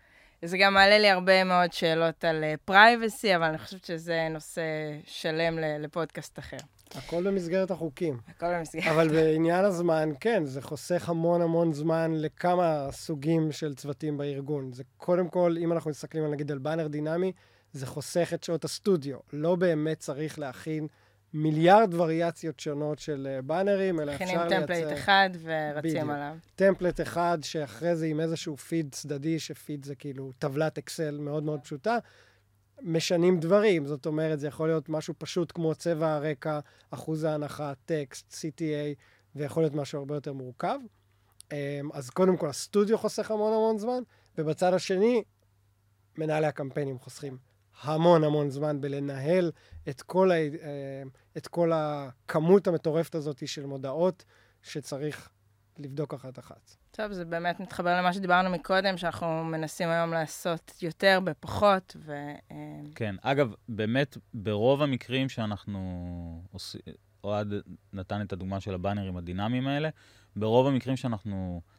זה 0.44 0.58
גם 0.58 0.74
מעלה 0.74 0.98
לי 0.98 1.10
הרבה 1.10 1.44
מאוד 1.44 1.72
שאלות 1.72 2.24
על 2.24 2.44
פרייבסי, 2.64 3.36
אבל 3.36 3.44
אני 3.44 3.58
חושבת 3.58 3.84
שזה 3.84 4.28
נושא 4.30 4.62
שלם 5.06 5.58
לפודקאסט 5.58 6.38
אחר. 6.38 6.56
הכל 6.94 7.26
במסגרת 7.26 7.70
החוקים. 7.70 8.20
הכל 8.28 8.46
במסגרת. 8.58 8.86
אבל 8.86 9.08
בעניין 9.14 9.64
הזמן, 9.64 10.10
כן, 10.20 10.44
זה 10.44 10.62
חוסך 10.62 11.08
המון 11.08 11.42
המון 11.42 11.72
זמן 11.72 12.12
לכמה 12.14 12.88
סוגים 12.90 13.52
של 13.52 13.74
צוותים 13.74 14.18
בארגון. 14.18 14.72
זה 14.72 14.82
קודם 14.96 15.28
כל, 15.28 15.56
אם 15.60 15.72
אנחנו 15.72 15.90
מסתכלים 15.90 16.24
על 16.24 16.30
נגיד 16.30 16.50
על 16.50 16.58
באנר 16.58 16.86
דינמי, 16.88 17.32
זה 17.72 17.86
חוסך 17.86 18.30
את 18.34 18.44
שעות 18.44 18.64
הסטודיו. 18.64 19.16
לא 19.32 19.56
באמת 19.56 19.98
צריך 19.98 20.38
להכין 20.38 20.86
מיליארד 21.36 21.94
וריאציות 21.94 22.60
שונות 22.60 22.98
של 22.98 23.28
אה, 23.30 23.42
באנרים, 23.42 24.00
אלא 24.00 24.14
מכינים 24.14 24.38
אפשר 24.38 24.60
template 24.60 24.86
לייצר 24.86 25.02
אחד 25.02 25.30
ורצים 25.42 25.90
בדיוק. 25.90 26.10
עליו. 26.10 26.36
template 26.56 27.00
אחד, 27.00 27.38
שאחרי 27.42 27.96
זה 27.96 28.06
עם 28.06 28.20
איזשהו 28.20 28.56
פיד 28.56 28.88
צדדי, 28.92 29.38
שפיד 29.38 29.84
זה 29.84 29.94
כאילו 29.94 30.32
טבלת 30.38 30.78
אקסל 30.78 31.18
מאוד 31.18 31.42
מאוד 31.42 31.60
פשוטה, 31.60 31.98
משנים 32.82 33.40
דברים. 33.40 33.86
זאת 33.86 34.06
אומרת, 34.06 34.40
זה 34.40 34.48
יכול 34.48 34.68
להיות 34.68 34.88
משהו 34.88 35.14
פשוט 35.18 35.52
כמו 35.52 35.74
צבע 35.74 36.14
הרקע, 36.14 36.60
אחוז 36.90 37.24
ההנחה, 37.24 37.72
טקסט, 37.84 38.32
CTA, 38.32 38.94
ויכול 39.36 39.62
להיות 39.62 39.74
משהו 39.74 39.98
הרבה 39.98 40.14
יותר 40.14 40.32
מורכב. 40.32 40.78
אמ, 41.52 41.56
אז 41.92 42.10
קודם 42.10 42.36
כל, 42.36 42.48
הסטודיו 42.48 42.98
חוסך 42.98 43.30
המון 43.30 43.52
המון 43.52 43.78
זמן, 43.78 44.02
ובצד 44.38 44.74
השני, 44.74 45.22
מנהלי 46.18 46.46
הקמפיינים 46.46 46.98
חוסכים 46.98 47.38
המון 47.82 48.24
המון 48.24 48.50
זמן 48.50 48.80
בלנהל 48.80 49.52
את 49.88 50.02
כל, 50.02 50.30
ה, 50.30 50.34
אמ, 50.34 51.08
את 51.36 51.46
כל 51.46 51.72
הכמות 51.74 52.66
המטורפת 52.66 53.14
הזאת 53.14 53.48
של 53.48 53.66
מודעות 53.66 54.24
שצריך 54.62 55.28
לבדוק 55.78 56.14
אחת-אחת. 56.14 56.76
טוב, 56.90 57.12
זה 57.12 57.24
באמת 57.24 57.60
מתחבר 57.60 57.98
למה 57.98 58.12
שדיברנו 58.12 58.50
מקודם, 58.50 58.96
שאנחנו 58.96 59.44
מנסים 59.44 59.88
היום 59.88 60.10
לעשות 60.12 60.74
יותר 60.82 61.20
בפחות, 61.24 61.96
ו... 61.98 62.12
אה, 62.50 62.56
כן, 62.94 63.14
אגב, 63.22 63.54
באמת, 63.68 64.16
ברוב 64.34 64.82
המקרים 64.82 65.28
שאנחנו 65.28 66.42
עושים, 66.52 66.80
אוהד 67.24 67.54
נתן 67.92 68.22
את 68.22 68.32
הדוגמה 68.32 68.60
של 68.60 68.74
הבאנרים 68.74 69.16
הדינמיים 69.16 69.66
האלה, 69.66 69.88
ברוב 70.36 70.66
המקרים 70.66 70.96
שאנחנו 70.96 71.60
אה, 71.64 71.75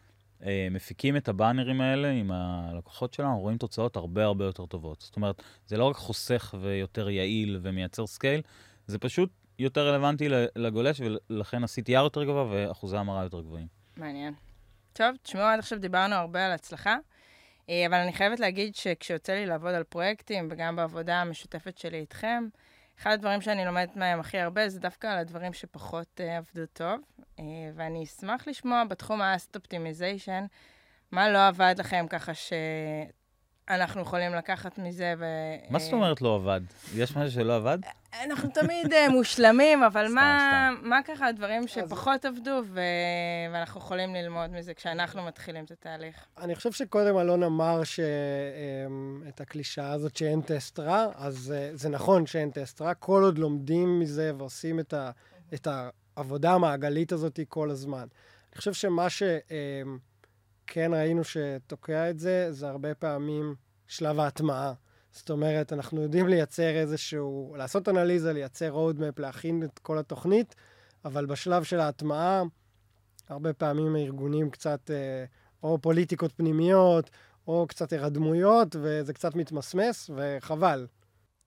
מפיקים 0.71 1.17
את 1.17 1.27
הבאנרים 1.27 1.81
האלה 1.81 2.09
עם 2.09 2.31
הלקוחות 2.31 3.13
שלנו, 3.13 3.39
רואים 3.39 3.57
תוצאות 3.57 3.95
הרבה 3.95 4.23
הרבה 4.23 4.45
יותר 4.45 4.65
טובות. 4.65 5.01
זאת 5.01 5.15
אומרת, 5.15 5.43
זה 5.67 5.77
לא 5.77 5.85
רק 5.85 5.95
חוסך 5.95 6.55
ויותר 6.61 7.09
יעיל 7.09 7.59
ומייצר 7.61 8.07
scale, 8.07 8.41
זה 8.87 8.99
פשוט 8.99 9.29
יותר 9.59 9.87
רלוונטי 9.87 10.29
לגולש, 10.55 11.01
ולכן 11.29 11.63
ה-CTR 11.63 11.91
יותר 11.91 12.23
גבוה 12.23 12.45
ואחוזי 12.51 12.97
המרה 12.97 13.23
יותר 13.23 13.41
גבוהים. 13.41 13.67
מעניין. 13.97 14.33
טוב, 14.93 15.15
תשמעו, 15.23 15.43
עד 15.43 15.59
עכשיו 15.59 15.79
דיברנו 15.79 16.15
הרבה 16.15 16.45
על 16.45 16.51
הצלחה, 16.51 16.97
אה, 17.69 17.85
אבל 17.87 17.95
אני 17.95 18.13
חייבת 18.13 18.39
להגיד 18.39 18.75
שכשיוצא 18.75 19.33
לי 19.33 19.45
לעבוד 19.45 19.73
על 19.73 19.83
פרויקטים, 19.83 20.47
וגם 20.51 20.75
בעבודה 20.75 21.21
המשותפת 21.21 21.77
שלי 21.77 21.97
איתכם, 21.97 22.47
אחד 22.99 23.11
הדברים 23.11 23.41
שאני 23.41 23.65
לומדת 23.65 23.95
מהם 23.95 24.19
הכי 24.19 24.39
הרבה 24.39 24.69
זה 24.69 24.79
דווקא 24.79 25.07
על 25.07 25.17
הדברים 25.17 25.53
שפחות 25.53 26.21
uh, 26.21 26.23
עבדו 26.23 26.65
טוב, 26.73 27.01
uh, 27.19 27.41
ואני 27.75 28.03
אשמח 28.03 28.47
לשמוע 28.47 28.83
בתחום 28.83 29.21
ה-Asset 29.21 29.59
Optimization, 29.59 30.47
מה 31.11 31.29
לא 31.29 31.47
עבד 31.47 31.75
לכם 31.77 32.05
ככה 32.09 32.31
שאנחנו 33.69 34.01
יכולים 34.01 34.33
לקחת 34.33 34.77
מזה 34.77 35.13
ו... 35.17 35.25
מה 35.69 35.79
זאת 35.79 35.93
אומרת 35.93 36.21
לא 36.21 36.35
עבד? 36.35 36.61
יש 36.95 37.17
משהו 37.17 37.31
שלא 37.31 37.55
עבד? 37.55 37.77
אנחנו 38.23 38.49
תמיד 38.49 38.93
uh, 38.93 39.11
מושלמים, 39.11 39.83
אבל 39.83 40.05
סתם, 40.05 40.15
מה, 40.15 40.69
מה 40.81 40.99
ככה 41.03 41.27
הדברים 41.27 41.67
שפחות 41.67 42.25
עבדו, 42.25 42.61
ו... 42.65 42.81
ואנחנו 43.53 43.79
יכולים 43.81 44.15
ללמוד 44.15 44.49
מזה 44.51 44.73
כשאנחנו 44.73 45.23
מתחילים 45.23 45.65
את 45.65 45.71
התהליך. 45.71 46.15
אני 46.37 46.55
חושב 46.55 46.71
שקודם 46.71 47.17
אלון 47.17 47.43
אמר 47.43 47.83
ש... 47.83 47.99
אמ, 47.99 49.23
את 49.27 49.41
הקלישאה 49.41 49.91
הזאת 49.91 50.17
שאין 50.17 50.41
טסט 50.41 50.79
רע, 50.79 51.05
אז 51.15 51.53
אה, 51.55 51.69
זה 51.73 51.89
נכון 51.89 52.25
שאין 52.25 52.51
טסט 52.51 52.81
רע, 52.81 52.93
כל 52.93 53.23
עוד 53.23 53.37
לומדים 53.37 53.99
מזה 53.99 54.31
ועושים 54.37 54.79
את, 54.79 54.93
ה... 54.93 55.11
את 55.53 55.67
העבודה 56.17 56.53
המעגלית 56.53 57.11
הזאת 57.11 57.39
כל 57.49 57.69
הזמן. 57.69 58.07
אני 58.51 58.57
חושב 58.57 58.73
שמה 58.73 59.07
שכן 60.67 60.93
ראינו 60.93 61.21
שתוקע 61.23 62.09
את 62.09 62.19
זה, 62.19 62.47
זה 62.51 62.69
הרבה 62.69 62.95
פעמים 62.95 63.55
שלב 63.87 64.19
ההטמעה. 64.19 64.73
זאת 65.11 65.29
אומרת, 65.29 65.73
אנחנו 65.73 66.01
יודעים 66.01 66.27
לייצר 66.27 66.75
איזשהו, 66.75 67.55
לעשות 67.57 67.89
אנליזה, 67.89 68.33
לייצר 68.33 68.75
roadmap, 68.75 69.21
להכין 69.21 69.63
את 69.63 69.79
כל 69.79 69.97
התוכנית, 69.97 70.55
אבל 71.05 71.25
בשלב 71.25 71.63
של 71.63 71.79
ההטמעה, 71.79 72.43
הרבה 73.29 73.53
פעמים 73.53 73.95
הארגונים 73.95 74.49
קצת, 74.49 74.91
אה, 74.91 75.25
או 75.63 75.81
פוליטיקות 75.81 76.31
פנימיות, 76.31 77.09
או 77.47 77.65
קצת 77.69 77.93
הירדמויות, 77.93 78.75
וזה 78.81 79.13
קצת 79.13 79.35
מתמסמס, 79.35 80.09
וחבל. 80.15 80.87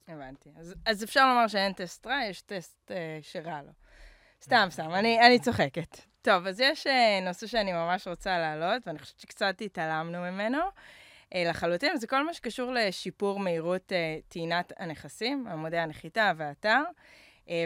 הבנתי. 0.08 0.50
אז, 0.56 0.74
אז 0.86 1.04
אפשר 1.04 1.28
לומר 1.28 1.48
שאין 1.48 1.72
טסט 1.72 2.06
רע, 2.06 2.20
יש 2.30 2.42
טסט 2.42 2.90
אה, 2.90 3.18
שרע 3.22 3.62
לו. 3.62 3.72
סתם, 4.42 4.66
סתם, 4.70 4.90
אני, 4.90 5.26
אני 5.26 5.38
צוחקת. 5.38 6.09
טוב, 6.22 6.46
אז 6.46 6.60
יש 6.60 6.86
אה, 6.86 7.20
נושא 7.22 7.46
שאני 7.46 7.72
ממש 7.72 8.08
רוצה 8.08 8.38
להעלות, 8.38 8.86
ואני 8.86 8.98
חושבת 8.98 9.20
שקצת 9.20 9.60
התעלמנו 9.60 10.18
ממנו. 10.18 10.58
אה, 11.34 11.44
לחלוטין, 11.50 11.96
זה 11.96 12.06
כל 12.06 12.26
מה 12.26 12.34
שקשור 12.34 12.72
לשיפור 12.72 13.38
מהירות 13.38 13.92
אה, 13.92 14.18
טעינת 14.28 14.72
הנכסים, 14.78 15.46
עמודי 15.46 15.78
הנחיתה 15.78 16.32
והאתר. 16.36 16.82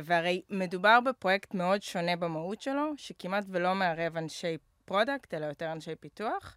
והרי 0.04 0.42
מדובר 0.50 1.00
בפרויקט 1.00 1.54
מאוד 1.54 1.82
שונה 1.82 2.16
במהות 2.16 2.62
שלו, 2.62 2.92
שכמעט 2.96 3.44
ולא 3.48 3.74
מערב 3.74 4.16
אנשי 4.16 4.56
product, 4.84 5.34
אלא 5.34 5.46
יותר 5.46 5.72
אנשי 5.72 5.94
פיתוח. 5.94 6.56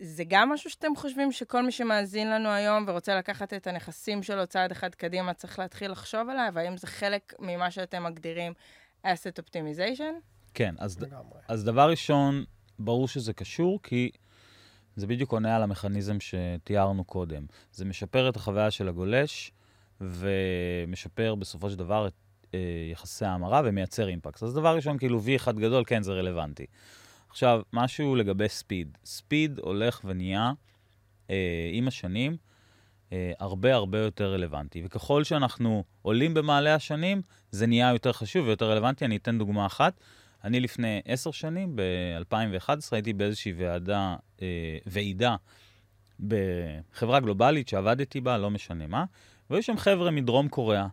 זה 0.00 0.24
גם 0.28 0.48
משהו 0.48 0.70
שאתם 0.70 0.96
חושבים 0.96 1.32
שכל 1.32 1.62
מי 1.62 1.72
שמאזין 1.72 2.30
לנו 2.30 2.48
היום 2.48 2.84
ורוצה 2.86 3.18
לקחת 3.18 3.52
את 3.52 3.66
הנכסים 3.66 4.22
שלו 4.22 4.46
צעד 4.46 4.70
אחד 4.70 4.94
קדימה 4.94 5.34
צריך 5.34 5.58
להתחיל 5.58 5.90
לחשוב 5.90 6.28
עליו? 6.28 6.52
האם 6.56 6.76
זה 6.76 6.86
חלק 6.86 7.34
ממה 7.38 7.70
שאתם 7.70 8.04
מגדירים 8.04 8.52
asset 9.04 9.42
optimization? 9.42 10.37
כן, 10.58 10.74
אז. 10.78 10.98
אז 11.48 11.64
דבר 11.64 11.90
ראשון, 11.90 12.44
ברור 12.78 13.08
שזה 13.08 13.32
קשור, 13.32 13.80
כי 13.82 14.10
זה 14.96 15.06
בדיוק 15.06 15.32
עונה 15.32 15.56
על 15.56 15.62
המכניזם 15.62 16.16
שתיארנו 16.20 17.04
קודם. 17.04 17.46
זה 17.72 17.84
משפר 17.84 18.28
את 18.28 18.36
החוויה 18.36 18.70
של 18.70 18.88
הגולש, 18.88 19.52
ומשפר 20.00 21.34
בסופו 21.34 21.70
של 21.70 21.76
דבר 21.76 22.06
את 22.06 22.12
אה, 22.54 22.60
יחסי 22.92 23.24
ההמרה 23.24 23.62
ומייצר 23.64 24.08
אימפקט. 24.08 24.42
אז 24.42 24.54
דבר 24.54 24.76
ראשון, 24.76 24.98
כאילו 24.98 25.20
V 25.20 25.36
אחד 25.36 25.58
גדול, 25.58 25.84
כן, 25.86 26.02
זה 26.02 26.12
רלוונטי. 26.12 26.66
עכשיו, 27.30 27.62
משהו 27.72 28.16
לגבי 28.16 28.48
ספיד. 28.48 28.98
ספיד 29.04 29.58
הולך 29.58 30.00
ונהיה 30.04 30.52
אה, 31.30 31.70
עם 31.72 31.88
השנים 31.88 32.36
אה, 33.12 33.32
הרבה 33.38 33.74
הרבה 33.74 33.98
יותר 33.98 34.32
רלוונטי. 34.32 34.82
וככל 34.84 35.24
שאנחנו 35.24 35.84
עולים 36.02 36.34
במעלה 36.34 36.74
השנים, 36.74 37.22
זה 37.50 37.66
נהיה 37.66 37.92
יותר 37.92 38.12
חשוב 38.12 38.46
ויותר 38.46 38.70
רלוונטי. 38.70 39.04
אני 39.04 39.16
אתן 39.16 39.38
דוגמה 39.38 39.66
אחת. 39.66 40.00
אני 40.44 40.60
לפני 40.60 41.00
עשר 41.04 41.30
שנים, 41.30 41.76
ב-2011, 41.76 42.70
הייתי 42.92 43.12
באיזושהי 43.12 43.52
ועדה, 43.52 44.16
אה, 44.42 44.78
ועידה 44.86 45.36
בחברה 46.20 47.20
גלובלית 47.20 47.68
שעבדתי 47.68 48.20
בה, 48.20 48.38
לא 48.38 48.50
משנה 48.50 48.86
מה, 48.86 49.04
והיו 49.50 49.62
שם 49.62 49.76
חבר'ה 49.76 50.10
מדרום 50.10 50.48
קוריאה, 50.48 50.86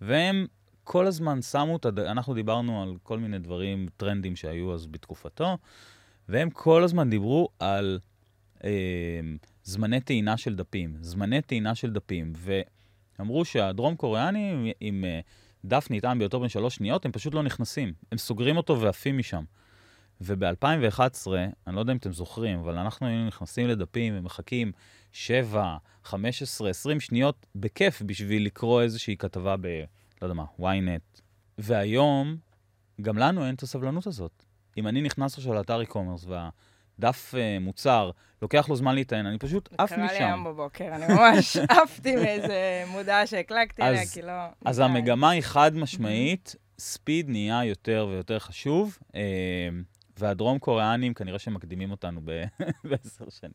והם 0.00 0.46
כל 0.84 1.06
הזמן 1.06 1.42
שמו 1.42 1.76
את 1.76 1.86
הד... 1.86 1.98
אנחנו 1.98 2.34
דיברנו 2.34 2.82
על 2.82 2.96
כל 3.02 3.18
מיני 3.18 3.38
דברים, 3.38 3.86
טרנדים 3.96 4.36
שהיו 4.36 4.74
אז 4.74 4.86
בתקופתו, 4.86 5.58
והם 6.28 6.50
כל 6.50 6.84
הזמן 6.84 7.10
דיברו 7.10 7.48
על 7.58 7.98
אה, 8.64 9.20
זמני 9.64 10.00
טעינה 10.00 10.36
של 10.36 10.56
דפים, 10.56 10.96
זמני 11.00 11.42
טעינה 11.42 11.74
של 11.74 11.92
דפים, 11.92 12.32
ואמרו 13.18 13.44
שהדרום 13.44 13.96
קוריאנים 13.96 14.66
עם, 14.80 15.04
אה, 15.04 15.20
דף 15.64 15.86
נטען 15.90 16.18
ביותר 16.18 16.38
בין 16.38 16.48
שלוש 16.48 16.74
שניות, 16.74 17.04
הם 17.04 17.12
פשוט 17.12 17.34
לא 17.34 17.42
נכנסים, 17.42 17.92
הם 18.12 18.18
סוגרים 18.18 18.56
אותו 18.56 18.80
ועפים 18.80 19.18
משם. 19.18 19.44
וב-2011, 20.20 21.26
אני 21.66 21.76
לא 21.76 21.80
יודע 21.80 21.92
אם 21.92 21.96
אתם 21.96 22.12
זוכרים, 22.12 22.58
אבל 22.58 22.78
אנחנו 22.78 23.06
היינו 23.06 23.26
נכנסים 23.26 23.68
לדפים 23.68 24.14
ומחכים 24.16 24.72
7, 25.12 25.76
15, 26.04 26.70
20 26.70 27.00
שניות 27.00 27.46
בכיף 27.54 28.02
בשביל 28.02 28.46
לקרוא 28.46 28.82
איזושהי 28.82 29.16
כתבה 29.16 29.56
ב... 29.60 29.66
לא 30.22 30.26
יודע 30.26 30.34
מה, 30.34 30.44
ynet. 30.60 31.20
והיום, 31.58 32.36
גם 33.00 33.18
לנו 33.18 33.46
אין 33.46 33.54
את 33.54 33.62
הסבלנות 33.62 34.06
הזאת. 34.06 34.44
אם 34.76 34.88
אני 34.88 35.02
נכנס 35.02 35.38
עכשיו 35.38 35.54
לאתר 35.54 35.82
e-commerce 35.82 36.26
והדף 36.26 36.52
uh, 37.00 37.36
מוצר, 37.60 38.10
לוקח 38.42 38.68
לו 38.68 38.76
זמן 38.76 38.94
להיטען, 38.94 39.26
אני 39.26 39.38
פשוט 39.38 39.68
עף 39.78 39.88
קרה 39.88 39.98
לי 39.98 40.04
משם. 40.04 40.24
היום 40.24 40.44
בבוקר, 40.44 40.88
אני 40.94 41.14
ממש 41.14 41.56
עפתי 41.82 42.16
מאיזה 42.16 42.84
מודעה 42.86 43.26
שהקלקתי 43.26 43.82
עליה, 43.82 44.06
כי 44.12 44.22
לא... 44.22 44.32
אז. 44.64 44.78
המגמה 44.78 45.30
היא 45.30 45.42
חד 45.42 45.74
משמעית, 45.74 46.56
ספיד 46.78 47.30
נהיה 47.30 47.64
יותר 47.64 48.06
ויותר 48.10 48.38
חשוב, 48.38 48.98
אה, 49.14 49.20
והדרום 50.18 50.58
קוריאנים 50.58 51.14
כנראה 51.14 51.38
שמקדימים 51.38 51.90
אותנו 51.90 52.20
בעשר 52.84 53.30
שנים. 53.30 53.52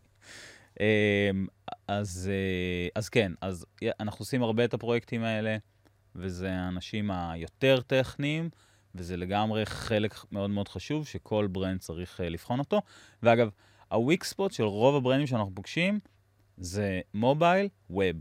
אמ, 0.80 1.48
אז, 1.88 2.30
אה, 2.32 2.88
אז 2.96 3.10
כן, 3.10 3.32
אז 3.42 3.66
אנחנו 4.00 4.24
עושים 4.24 4.44
הרבה 4.44 4.66
את 4.66 4.74
הפרויקטים 4.74 5.24
האלה, 5.24 5.58
וזה 6.16 6.52
האנשים 6.52 7.12
היותר 7.12 7.82
טכניים, 7.88 8.50
וזה 8.96 9.18
לגמרי 9.18 9.66
חלק 9.66 10.16
מאוד 10.32 10.50
מאוד 10.50 10.68
חשוב 10.68 11.08
שכל 11.08 11.48
ברנד 11.52 11.80
צריך 11.80 12.22
אה, 12.22 12.30
לבחון 12.30 12.60
אותו. 12.60 12.82
ואגב, 13.24 13.50
הוויק 13.92 14.24
ספוט 14.24 14.52
של 14.52 14.64
רוב 14.64 14.96
הברנדים 14.96 15.28
שאנחנו 15.28 15.52
פוגשים 15.56 16.00
זה 16.58 17.02
מובייל, 17.14 17.68
ווב. 17.90 18.16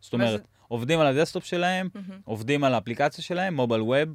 זאת 0.00 0.12
אומרת, 0.12 0.40
עובדים 0.68 1.00
על 1.00 1.06
ה 1.06 1.11
desktop 1.11 1.44
שלהם, 1.44 1.88
עובדים 2.24 2.64
על 2.64 2.74
האפליקציה 2.74 3.24
שלהם, 3.24 3.56
mobile 3.56 3.82
web, 3.82 4.08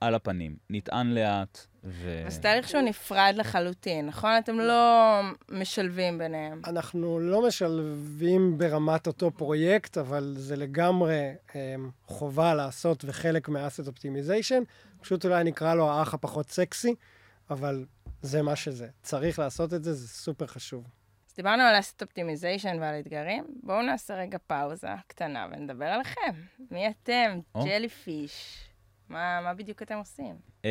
על 0.00 0.14
הפנים. 0.14 0.56
נטען 0.70 1.14
לאט, 1.14 1.66
ו... 1.84 2.22
אז 2.26 2.38
תהליך 2.38 2.68
שהוא 2.68 2.82
נפרד 2.82 3.34
לחלוטין, 3.36 4.06
נכון? 4.06 4.30
אתם 4.38 4.58
לא 4.58 5.20
משלבים 5.50 6.18
ביניהם. 6.18 6.60
אנחנו 6.66 7.20
לא 7.20 7.46
משלבים 7.46 8.58
ברמת 8.58 9.06
אותו 9.06 9.30
פרויקט, 9.30 9.98
אבל 9.98 10.34
זה 10.38 10.56
לגמרי 10.56 11.34
אה, 11.54 11.74
חובה 12.06 12.54
לעשות 12.54 13.04
וחלק 13.04 13.48
מה-asset 13.48 13.88
optimization. 13.88 14.64
פשוט 15.00 15.24
אולי 15.24 15.44
נקרא 15.44 15.74
לו 15.74 15.90
האח 15.90 16.14
הפחות 16.14 16.50
סקסי, 16.50 16.94
אבל 17.50 17.84
זה 18.22 18.42
מה 18.42 18.56
שזה. 18.56 18.88
צריך 19.02 19.38
לעשות 19.38 19.74
את 19.74 19.84
זה, 19.84 19.92
זה 19.92 20.08
סופר 20.08 20.46
חשוב. 20.46 20.84
אז 21.28 21.34
דיברנו 21.36 21.62
על 21.62 21.76
asset 21.76 22.02
optimization 22.02 22.80
ועל 22.80 23.00
אתגרים, 23.00 23.44
בואו 23.62 23.82
נעשה 23.82 24.14
רגע 24.14 24.38
פאוזה 24.46 24.88
קטנה 25.06 25.46
ונדבר 25.52 25.84
עליכם. 25.84 26.32
מי 26.70 26.88
אתם? 26.88 27.40
ג'לי 27.64 27.88
פיש. 27.88 28.67
מה, 29.08 29.40
מה 29.40 29.54
בדיוק 29.54 29.82
אתם 29.82 29.94
עושים? 29.94 30.36
Uh, 30.62 30.66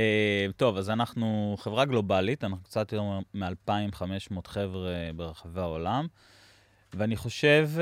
טוב, 0.57 0.77
אז 0.77 0.89
אנחנו 0.89 1.55
חברה 1.59 1.85
גלובלית, 1.85 2.43
אנחנו 2.43 2.63
קצת 2.63 2.91
יותר 2.91 3.03
מ-2,500 3.33 4.47
חבר'ה 4.47 5.09
ברחבי 5.15 5.61
העולם, 5.61 6.07
ואני 6.93 7.15
חושב 7.15 7.69
uh, 7.75 7.81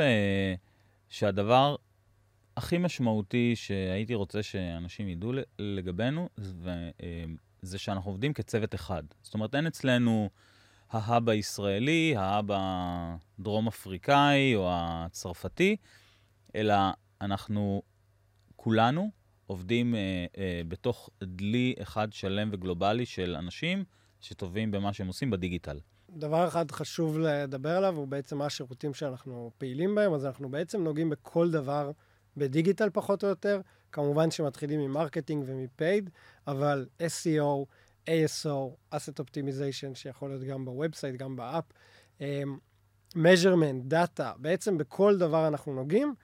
שהדבר 1.10 1.76
הכי 2.58 2.78
משמעותי 2.78 3.56
שהייתי 3.56 4.16
רוצה 4.16 4.44
שאנשים 4.44 5.10
ידעו 5.10 5.32
לגבינו, 5.60 6.30
uh, 6.38 6.42
זה 7.62 7.78
שאנחנו 7.78 8.12
עובדים 8.12 8.34
כצוות 8.34 8.76
אחד. 8.76 9.04
זאת 9.22 9.34
אומרת, 9.34 9.56
אין 9.56 9.68
אצלנו 9.68 10.30
ה 10.92 11.01
hub 11.01 11.30
הישראלי, 11.30 12.14
ה 12.18 12.25
hub 12.25 12.46
הדרום 12.50 13.68
אפריקאי 13.68 14.56
או 14.56 14.70
הצרפתי, 14.72 15.76
אלא 16.56 16.76
אנחנו 17.22 17.82
כולנו 18.56 19.12
עובדים 19.48 19.96
אה, 19.96 20.26
אה, 20.38 20.62
בתוך 20.68 21.10
דלי 21.24 21.76
אחד 21.82 22.14
שלם 22.14 22.50
וגלובלי 22.52 23.06
של 23.06 23.36
אנשים 23.36 23.84
שטובים 24.22 24.72
במה 24.72 24.94
שהם 24.94 25.08
עושים 25.08 25.30
בדיגיטל. 25.30 25.80
דבר 26.10 26.48
אחד 26.48 26.72
חשוב 26.72 27.20
לדבר 27.20 27.78
עליו 27.78 27.96
הוא 27.96 28.08
בעצם 28.08 28.38
מה 28.38 28.46
השירותים 28.46 28.94
שאנחנו 28.94 29.52
פעילים 29.58 29.96
בהם, 29.96 30.14
אז 30.14 30.26
אנחנו 30.26 30.50
בעצם 30.50 30.84
נוגעים 30.84 31.10
בכל 31.10 31.52
דבר 31.52 31.92
בדיגיטל 32.38 32.90
פחות 32.94 33.24
או 33.24 33.30
יותר. 33.30 33.62
כמובן 33.92 34.32
שמתחילים 34.32 34.80
מ 34.80 34.86
marketing 34.86 35.44
ומ 35.48 35.65
paid, 35.65 36.10
אבל 36.48 36.88
SEO, 37.00 37.66
ASO, 38.10 38.94
Asset 38.96 39.20
Optimization, 39.20 39.96
שיכול 39.96 40.30
להיות 40.30 40.44
גם 40.44 40.66
ב 40.66 40.71
website, 40.71 41.16
גם 41.16 41.36
ב 41.36 41.41
app, 41.41 41.64
אמ, 42.20 42.24
measurement, 43.16 43.84
דאטה, 43.84 44.34
בעצם 44.38 44.78
בכל 44.78 45.18
דבר 45.18 45.48
אנחנו 45.48 45.74
נוגעים. 45.74 46.16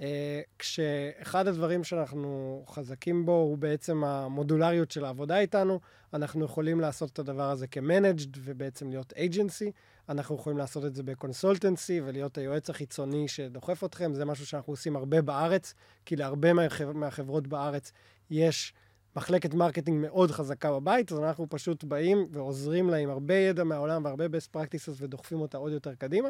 אה, 0.00 0.40
כשאחד 0.58 1.46
הדברים 1.46 1.84
שאנחנו 1.84 2.62
חזקים 2.68 3.26
בו 3.26 3.32
הוא 3.32 3.58
בעצם 3.58 4.04
המודולריות 4.04 4.90
של 4.90 5.04
העבודה 5.04 5.38
איתנו. 5.38 5.80
אנחנו 6.14 6.44
יכולים 6.44 6.80
לעשות 6.80 7.10
את 7.12 7.18
הדבר 7.18 7.50
הזה 7.50 7.66
כ-managed 7.70 8.38
ובעצם 8.38 8.90
להיות 8.90 9.12
agency. 9.12 9.70
אנחנו 10.08 10.34
יכולים 10.34 10.58
לעשות 10.58 10.84
את 10.84 10.94
זה 10.94 11.02
ב 11.02 11.10
consultancy 11.10 12.00
ולהיות 12.04 12.38
היועץ 12.38 12.70
החיצוני 12.70 13.28
שדוחף 13.28 13.84
אתכם. 13.84 14.14
זה 14.14 14.24
משהו 14.24 14.46
שאנחנו 14.46 14.72
עושים 14.72 14.96
הרבה 14.96 15.22
בארץ, 15.22 15.74
כי 16.06 16.16
להרבה 16.16 16.52
מהחבר... 16.52 16.92
מהחברות 16.92 17.46
בארץ 17.46 17.92
יש 18.30 18.74
מחלקת 19.16 19.54
marketing 19.54 20.02
מאוד 20.02 20.30
חזקה 20.30 20.72
בבית, 20.72 21.12
אז 21.12 21.18
אנחנו 21.18 21.46
פשוט 21.48 21.84
באים 21.84 22.26
ועוזרים 22.30 22.90
לה 22.90 22.96
עם 22.96 23.10
הרבה 23.10 23.34
ידע 23.34 23.64
מהעולם 23.64 24.04
והרבה 24.04 24.26
best 24.26 24.56
practices 24.56 24.96
ודוחפים 24.96 25.40
אותה 25.40 25.58
עוד 25.58 25.72
יותר 25.72 25.94
קדימה. 25.94 26.28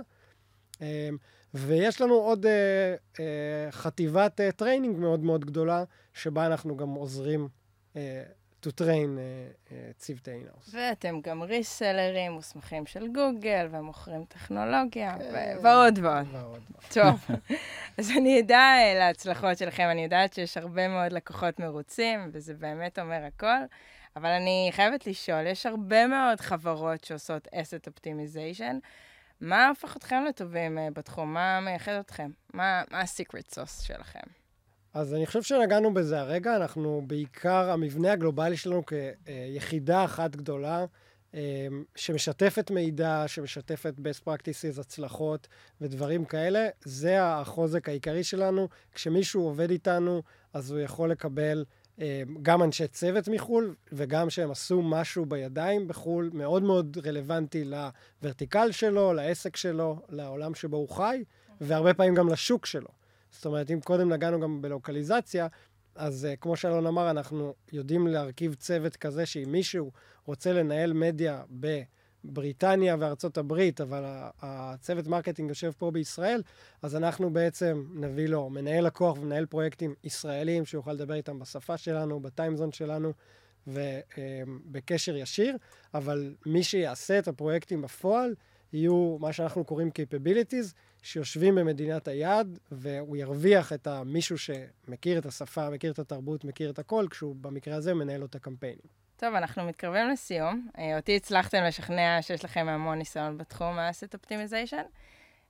אמ, 0.81 1.17
ויש 1.55 2.01
לנו 2.01 2.15
עוד 2.15 2.47
אה, 2.47 2.95
אה, 3.21 3.71
חטיבת 3.71 4.41
training 4.57 4.95
אה, 4.95 5.01
מאוד 5.01 5.21
מאוד 5.21 5.45
גדולה, 5.45 5.85
שבה 6.15 6.47
אנחנו 6.47 6.77
גם 6.77 6.89
עוזרים 6.89 7.49
to 8.67 8.69
train 8.81 9.19
צוותי 9.97 10.31
in-house. 10.31 10.75
ואתם 10.75 11.21
גם 11.21 11.43
ריסלרים 11.43 12.33
מוסמכים 12.33 12.87
של 12.87 13.07
גוגל, 13.07 13.67
ומוכרים 13.71 14.25
טכנולוגיה, 14.25 15.19
כן. 15.19 15.57
ועוד. 15.63 15.99
ועוד. 16.03 16.27
טוב, 16.93 17.27
אז 17.99 18.11
אני 18.11 18.41
אדע 18.41 18.75
להצלחות 18.99 19.59
שלכם, 19.59 19.89
אני 19.91 20.05
יודעת 20.05 20.33
שיש 20.33 20.57
הרבה 20.57 20.89
מאוד 20.89 21.13
לקוחות 21.13 21.61
מרוצים, 21.61 22.31
וזה 22.33 22.55
באמת 22.55 22.99
אומר 22.99 23.25
הכל. 23.25 23.65
אבל 24.17 24.31
אני 24.31 24.69
חייבת 24.73 25.07
לשאול, 25.07 25.47
יש 25.47 25.67
הרבה 25.67 26.07
מאוד 26.07 26.41
חברות 26.41 27.05
שעושות 27.05 27.47
asset 27.47 27.89
optimization, 27.89 28.75
מה 29.41 29.69
הופך 29.69 29.97
אתכם 29.97 30.25
לטובים 30.29 30.79
uh, 30.79 30.81
בתחום? 30.95 31.35
מה 31.35 31.61
מייחד 31.61 31.93
אתכם? 31.93 32.31
מה, 32.55 32.83
מה 32.91 33.01
ה-secret 33.01 33.55
sauce 33.55 33.85
שלכם? 33.87 34.21
אז 34.95 35.15
אני 35.15 35.27
חושב 35.27 35.43
שנגענו 35.43 35.95
בזה 35.95 36.21
הרגע. 36.21 36.57
אנחנו 36.57 37.03
בעיקר, 37.07 37.71
המבנה 37.71 38.13
הגלובלי 38.13 38.57
שלנו 38.57 38.83
כיחידה 38.87 40.05
אחת 40.05 40.37
גדולה, 40.37 40.85
אה, 41.35 41.67
שמשתפת 41.97 42.71
מידע, 42.71 43.25
שמשתפת 43.27 43.95
best 43.99 44.25
practices, 44.29 44.81
הצלחות 44.81 45.49
ודברים 45.81 46.25
כאלה, 46.25 46.69
זה 46.85 47.25
החוזק 47.25 47.89
העיקרי 47.89 48.25
שלנו. 48.25 48.69
כשמישהו 48.95 49.43
עובד 49.43 49.71
איתנו, 49.71 50.23
אז 50.53 50.71
הוא 50.71 50.81
יכול 50.81 51.11
לקבל 51.11 51.59
אה, 51.59 51.65
גם 52.43 52.63
אנשי 52.63 52.87
צוות 52.87 53.29
מחו"ל, 53.29 53.75
וגם 53.93 54.31
שהם 54.31 54.51
עשו 54.51 54.83
משהו 54.83 55.27
בידיים 55.27 55.89
בחו"ל, 55.89 56.31
מאוד 56.33 56.63
מאוד 56.63 56.99
רלוונטי 57.07 57.65
לוורטיקל 57.65 58.73
שלו, 58.73 59.13
לעסק 59.13 59.57
שלו, 59.57 59.97
לעולם 60.09 60.55
שבו 60.55 60.77
הוא 60.77 60.89
חי, 60.89 61.25
והרבה 61.61 61.95
פעמים 61.95 62.15
גם 62.15 62.29
לשוק 62.29 62.67
שלו. 62.67 62.89
זאת 63.31 63.47
אומרת, 63.47 63.71
אם 63.71 63.81
קודם 63.81 64.13
נגענו 64.13 64.41
גם 64.41 64.63
בלוקליזציה, 64.63 65.47
אז 65.95 66.29
uh, 66.33 66.37
כמו 66.37 66.57
שאלון 66.57 66.87
אמר, 66.87 67.11
אנחנו 67.11 67.55
יודעים 67.73 68.07
להרכיב 68.07 68.55
צוות 68.55 68.97
כזה 68.97 69.27
שאם 69.27 69.53
מישהו 69.53 69.91
רוצה 70.27 70.53
לנהל 70.53 70.93
מדיה 70.93 71.43
ב... 71.61 71.83
בריטניה 72.25 72.97
וארצות 72.99 73.39
הברית, 73.39 73.81
אבל 73.81 74.03
הצוות 74.43 75.07
marketing 75.07 75.49
יושב 75.49 75.73
פה 75.79 75.91
בישראל, 75.91 76.43
אז 76.83 76.97
אנחנו 76.97 77.31
בעצם 77.31 77.85
נביא 77.95 78.29
לו 78.29 78.51
מנהל 78.51 78.87
לקוח 78.87 79.19
ומנהל 79.19 79.47
פרויקטים 79.47 79.95
ישראלים, 80.05 80.67
שיוכל 80.67 80.93
לדבר 80.93 81.15
איתם 81.15 81.39
בשפה 81.39 81.77
שלנו, 81.77 82.21
ב 82.21 82.26
time 82.26 82.50
zone 82.50 82.73
שלנו, 82.73 83.13
ובקשר 83.67 85.17
ישיר, 85.17 85.57
אבל 85.95 86.35
מי 86.47 86.63
שיעשה 86.63 87.19
את 87.19 87.29
הפרויקטים 87.29 87.83
בפועל, 87.83 88.35
יהיו 88.73 89.17
מה 89.21 89.33
שאנחנו 89.33 89.65
קוראים 89.65 89.89
capabilities, 89.89 90.75
שיושבים 91.03 91.55
במדינת 91.55 92.09
היעד, 92.09 92.59
והוא 92.73 93.17
ירוויח 93.17 93.73
את 93.73 93.89
מישהו 94.07 94.37
שמכיר 94.39 95.19
את 95.19 95.27
השפה, 95.27 95.71
מכיר 95.71 95.93
את 95.93 95.99
התרבות, 95.99 96.45
מכיר 96.45 96.71
את 96.71 96.79
הכל, 96.79 97.07
כשהוא 97.11 97.37
במקרה 97.37 97.77
הזה 97.77 97.95
מנהל 97.95 98.21
לו 98.21 98.27
את 98.27 98.35
הקמפיינים. 98.35 99.00
טוב, 99.21 99.35
אנחנו 99.35 99.65
מתקרבים 99.65 100.09
לסיום. 100.09 100.69
אה, 100.79 100.97
אותי 100.97 101.17
הצלחתם 101.17 101.63
לשכנע 101.63 102.19
שיש 102.23 102.45
לכם 102.45 102.67
המון 102.69 102.99
ניסיון 102.99 103.39
בתחום 103.39 103.79
ה-asset 103.79 104.15
optimization, 104.15 104.85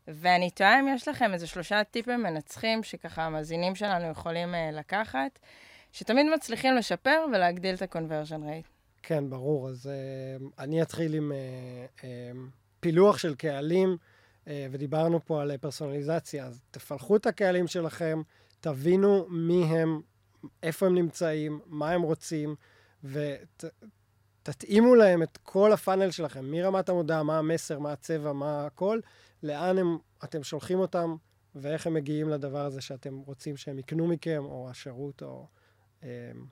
ואני 0.09 0.51
תוהה 0.51 0.81
אם 0.81 0.89
יש 0.89 1.09
לכם 1.09 1.33
איזה 1.35 1.47
שלושה 1.47 1.85
טיפים 1.85 2.23
מנצחים 2.23 2.83
שככה 2.83 3.23
המאזינים 3.23 3.75
שלנו 3.75 4.11
יכולים 4.11 4.55
uh, 4.55 4.75
לקחת, 4.75 5.39
שתמיד 5.93 6.27
מצליחים 6.35 6.75
לשפר 6.75 7.25
ולהגדיל 7.33 7.75
את 7.75 7.83
ה-conversion 7.83 8.43
rate. 8.43 8.69
כן, 9.03 9.31
ברור. 9.31 9.69
אז 9.69 9.91
uh, 9.91 10.45
אני 10.59 10.83
אתחיל 10.83 11.15
עם 11.15 11.33
uh, 11.33 12.01
uh, 12.01 12.05
פילוח 12.81 13.19
של 13.19 13.35
קהלים, 13.35 13.97
uh, 14.45 14.49
ודיברנו 14.71 15.25
פה 15.25 15.43
על 15.43 15.57
פרסונליזציה, 15.57 16.47
אז 16.47 16.63
תפלחו 16.71 17.17
את 17.17 17.27
הקהלים 17.27 17.67
שלכם, 17.67 18.23
תבינו 18.61 19.27
מי 19.29 19.65
הם, 19.65 20.01
איפה 20.63 20.87
הם 20.87 20.95
נמצאים, 20.95 21.61
מה 21.67 21.91
הם 21.91 22.03
רוצים. 22.03 22.55
ותתאימו 23.05 24.93
ות, 24.93 24.99
להם 24.99 25.23
את 25.23 25.39
כל 25.43 25.73
הפאנל 25.73 26.11
שלכם, 26.11 26.51
מרמת 26.51 26.89
המודעה, 26.89 27.23
מה 27.23 27.39
המסר, 27.39 27.79
מה 27.79 27.93
הצבע, 27.93 28.33
מה 28.33 28.67
הכל, 28.67 29.01
לאן 29.43 29.79
הם, 29.79 29.99
אתם 30.25 30.43
שולחים 30.43 30.79
אותם, 30.79 31.17
ואיך 31.55 31.87
הם 31.87 31.95
מגיעים 31.95 32.29
לדבר 32.29 32.65
הזה 32.65 32.81
שאתם 32.81 33.19
רוצים 33.19 33.57
שהם 33.57 33.79
יקנו 33.79 34.07
מכם, 34.07 34.43
או 34.45 34.71
השירות, 34.71 35.23
או 35.23 35.47
um, 36.01 36.05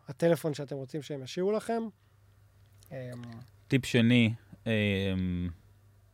הטלפון 0.09 0.55
שאתם 0.55 0.77
רוצים 0.77 1.03
שהם 1.03 1.23
ישאירו 1.23 1.53
לכם. 1.53 1.83
Um, 2.89 2.93
טיפ 3.69 3.87
שני, 3.87 4.35
um, 4.65 4.69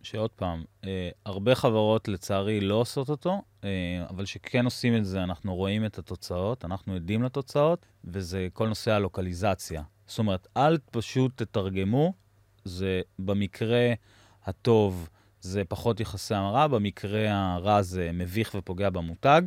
שעוד 0.03 0.31
פעם, 0.31 0.65
uh, 0.83 0.87
הרבה 1.25 1.55
חברות 1.55 2.09
לצערי 2.09 2.61
לא 2.61 2.75
עושות 2.75 3.09
אותו, 3.09 3.43
uh, 3.61 3.65
אבל 4.11 4.25
שכן 4.25 4.65
עושים 4.65 4.97
את 4.97 5.05
זה, 5.05 5.23
אנחנו 5.23 5.55
רואים 5.55 5.85
את 5.85 5.99
התוצאות, 5.99 6.65
אנחנו 6.65 6.95
עדים 6.95 7.23
לתוצאות, 7.23 7.87
וזה 8.05 8.49
כל 8.53 8.69
נושא 8.69 8.91
הלוקליזציה. 8.91 9.83
זאת 10.07 10.19
אומרת, 10.19 10.49
אל 10.57 10.79
פשוט 10.91 11.43
תתרגמו, 11.43 12.13
זה 12.65 13.01
במקרה 13.19 13.93
הטוב, 14.45 15.09
זה 15.41 15.63
פחות 15.69 16.01
יחסי 16.01 16.35
המרה, 16.35 16.69
במקרה 16.69 17.55
הרע 17.55 17.83
זה 17.83 18.11
מביך 18.13 18.55
ופוגע 18.59 18.91
במותג. 18.91 19.43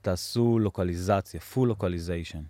תעשו 0.00 0.58
לוקליזציה, 0.58 1.40
full 1.54 1.66
localization. 1.66 2.42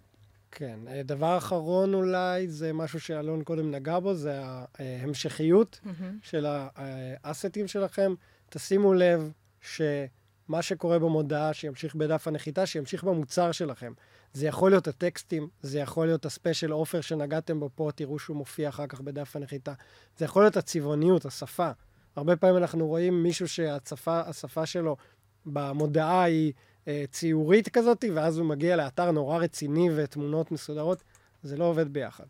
כן. 0.50 0.78
אה, 0.88 1.02
דבר 1.02 1.38
אחרון 1.38 1.94
אולי, 1.94 2.48
זה 2.48 2.72
משהו 2.72 3.00
שאלון 3.00 3.44
קודם 3.44 3.70
נגע 3.70 3.98
בו, 3.98 4.14
זה 4.14 4.40
ההמשכיות 4.78 5.80
של 6.22 6.46
האסטים 6.76 7.68
שלכם. 7.68 8.14
תשימו 8.48 8.94
לב 8.94 9.32
שמה 9.60 10.62
שקורה 10.62 10.98
במודעה, 10.98 11.52
שימשיך 11.52 11.94
בדף 11.94 12.28
הנחיתה, 12.28 12.66
שימשיך 12.66 13.04
במוצר 13.04 13.52
שלכם. 13.52 13.92
זה 14.34 14.46
יכול 14.46 14.70
להיות 14.70 14.88
הטקסטים, 14.88 15.48
זה 15.60 15.78
יכול 15.78 16.06
להיות 16.06 16.26
הספיישל 16.26 16.72
אופר 16.72 17.00
שנגעתם 17.00 17.60
בו 17.60 17.70
פה, 17.74 17.90
תראו 17.94 18.18
שהוא 18.18 18.36
מופיע 18.36 18.68
אחר 18.68 18.86
כך 18.86 19.00
בדף 19.00 19.36
הנחיתה. 19.36 19.72
זה 20.16 20.24
יכול 20.24 20.42
להיות 20.42 20.56
הצבעוניות, 20.56 21.24
השפה. 21.24 21.70
הרבה 22.16 22.36
פעמים 22.36 22.56
אנחנו 22.56 22.86
רואים 22.86 23.22
מישהו 23.22 23.48
שהשפה 23.48 24.66
שלו 24.66 24.96
במודעה 25.46 26.22
היא 26.22 26.52
אה, 26.88 27.04
ציורית 27.10 27.68
כזאת, 27.68 28.04
ואז 28.14 28.38
הוא 28.38 28.46
מגיע 28.46 28.76
לאתר 28.76 29.10
נורא 29.10 29.38
רציני 29.38 29.88
ותמונות 29.96 30.52
מסודרות. 30.52 31.02
זה 31.42 31.56
לא 31.56 31.64
עובד 31.64 31.92
ביחד. 31.92 32.26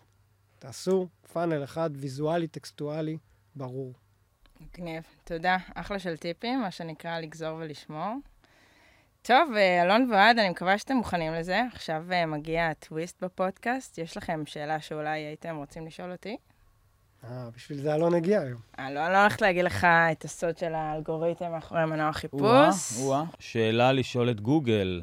תעשו 0.59 1.09
פאנל 1.33 1.65
אחד, 1.65 1.91
ויזואלי, 1.95 2.49
טקסטואלי, 2.49 3.19
ברור. 3.57 3.93
מגניב. 4.61 5.03
תודה. 5.25 5.57
אחלה 5.75 5.99
של 5.99 6.17
טיפים, 6.17 6.61
מה 6.61 6.71
שנקרא 6.71 7.21
לגזור 7.21 7.59
ולשמור. 7.59 8.15
טוב, 9.27 9.53
אה, 9.57 9.83
אלון 9.83 10.11
ואוהד, 10.11 10.39
אני 10.39 10.49
מקווה 10.49 10.79
שאתם 10.79 10.97
מוכנים 10.97 11.35
לזה. 11.35 11.63
עכשיו 11.73 12.03
אה, 12.13 12.27
מגיע 12.27 12.69
הטוויסט 12.69 13.25
בפודקאסט. 13.25 13.99
יש 13.99 14.17
לכם 14.17 14.43
שאלה 14.47 14.81
שאולי 14.81 15.19
הייתם 15.19 15.57
רוצים 15.57 15.87
לשאול 15.87 16.13
אותי? 16.13 16.37
אה, 17.25 17.49
בשביל 17.57 17.79
זה 17.79 17.95
אלון 17.95 18.15
הגיע 18.15 18.41
היום. 18.41 18.61
אה, 18.79 18.91
לא, 18.91 19.05
אני 19.07 19.13
לא 19.13 19.21
הולכת 19.21 19.43
להגיד 19.43 19.65
לך 19.65 19.87
את 20.13 20.25
הסוד 20.25 20.59
של 20.59 20.75
האלגוריתם 20.75 21.53
מאחורי 21.53 21.85
מנוע 21.85 22.13
חיפוש. 22.13 22.99
או-אה, 23.01 23.25
שאלה 23.39 23.93
לשאול 23.93 24.31
את 24.31 24.41
גוגל. 24.41 25.03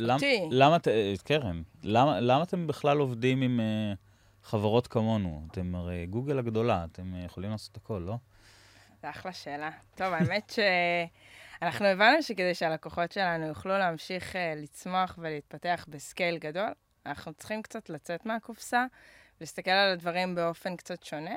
אותי. 0.00 0.48
למה, 0.50 0.76
קרן, 1.24 1.62
למה, 1.82 2.42
אתם 2.42 2.66
בכלל 2.66 2.98
עובדים 2.98 3.42
עם 3.42 3.60
חברות 4.42 4.86
כמונו? 4.86 5.42
אתם 5.50 5.74
הרי 5.74 6.06
גוגל 6.06 6.38
הגדולה, 6.38 6.84
אתם 6.92 7.14
יכולים 7.24 7.50
לעשות 7.50 7.76
הכל, 7.76 8.02
לא? 8.06 8.16
זו 9.02 9.10
אחלה 9.10 9.32
שאלה. 9.32 9.70
טוב, 9.94 10.12
האמת 10.12 10.52
שאנחנו 11.60 11.86
הבנו 11.86 12.22
שכדי 12.22 12.54
שהלקוחות 12.54 13.12
שלנו 13.12 13.46
יוכלו 13.46 13.78
להמשיך 13.78 14.32
uh, 14.32 14.38
לצמוח 14.56 15.18
ולהתפתח 15.18 15.86
בסקייל 15.88 16.38
גדול, 16.38 16.72
אנחנו 17.06 17.34
צריכים 17.34 17.62
קצת 17.62 17.90
לצאת 17.90 18.26
מהקופסה. 18.26 18.86
להסתכל 19.40 19.70
על 19.70 19.92
הדברים 19.92 20.34
באופן 20.34 20.76
קצת 20.76 21.02
שונה. 21.02 21.34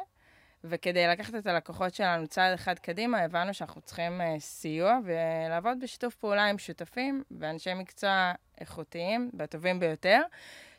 וכדי 0.64 1.08
לקחת 1.08 1.36
את 1.36 1.48
הלקוחות 1.48 1.94
שלנו 1.94 2.28
צעד 2.28 2.54
אחד 2.54 2.80
קדימה, 2.80 3.20
הבנו 3.20 3.54
שאנחנו 3.54 3.82
צריכים 3.82 4.22
uh, 4.22 4.40
סיוע 4.40 5.00
ולעבוד 5.04 5.80
בשיתוף 5.82 6.16
פעולה 6.16 6.46
עם 6.46 6.58
שותפים 6.58 7.24
ואנשי 7.32 7.74
מקצוע 7.74 8.32
איכותיים 8.62 9.32
והטובים 9.34 9.80
ביותר, 9.80 10.22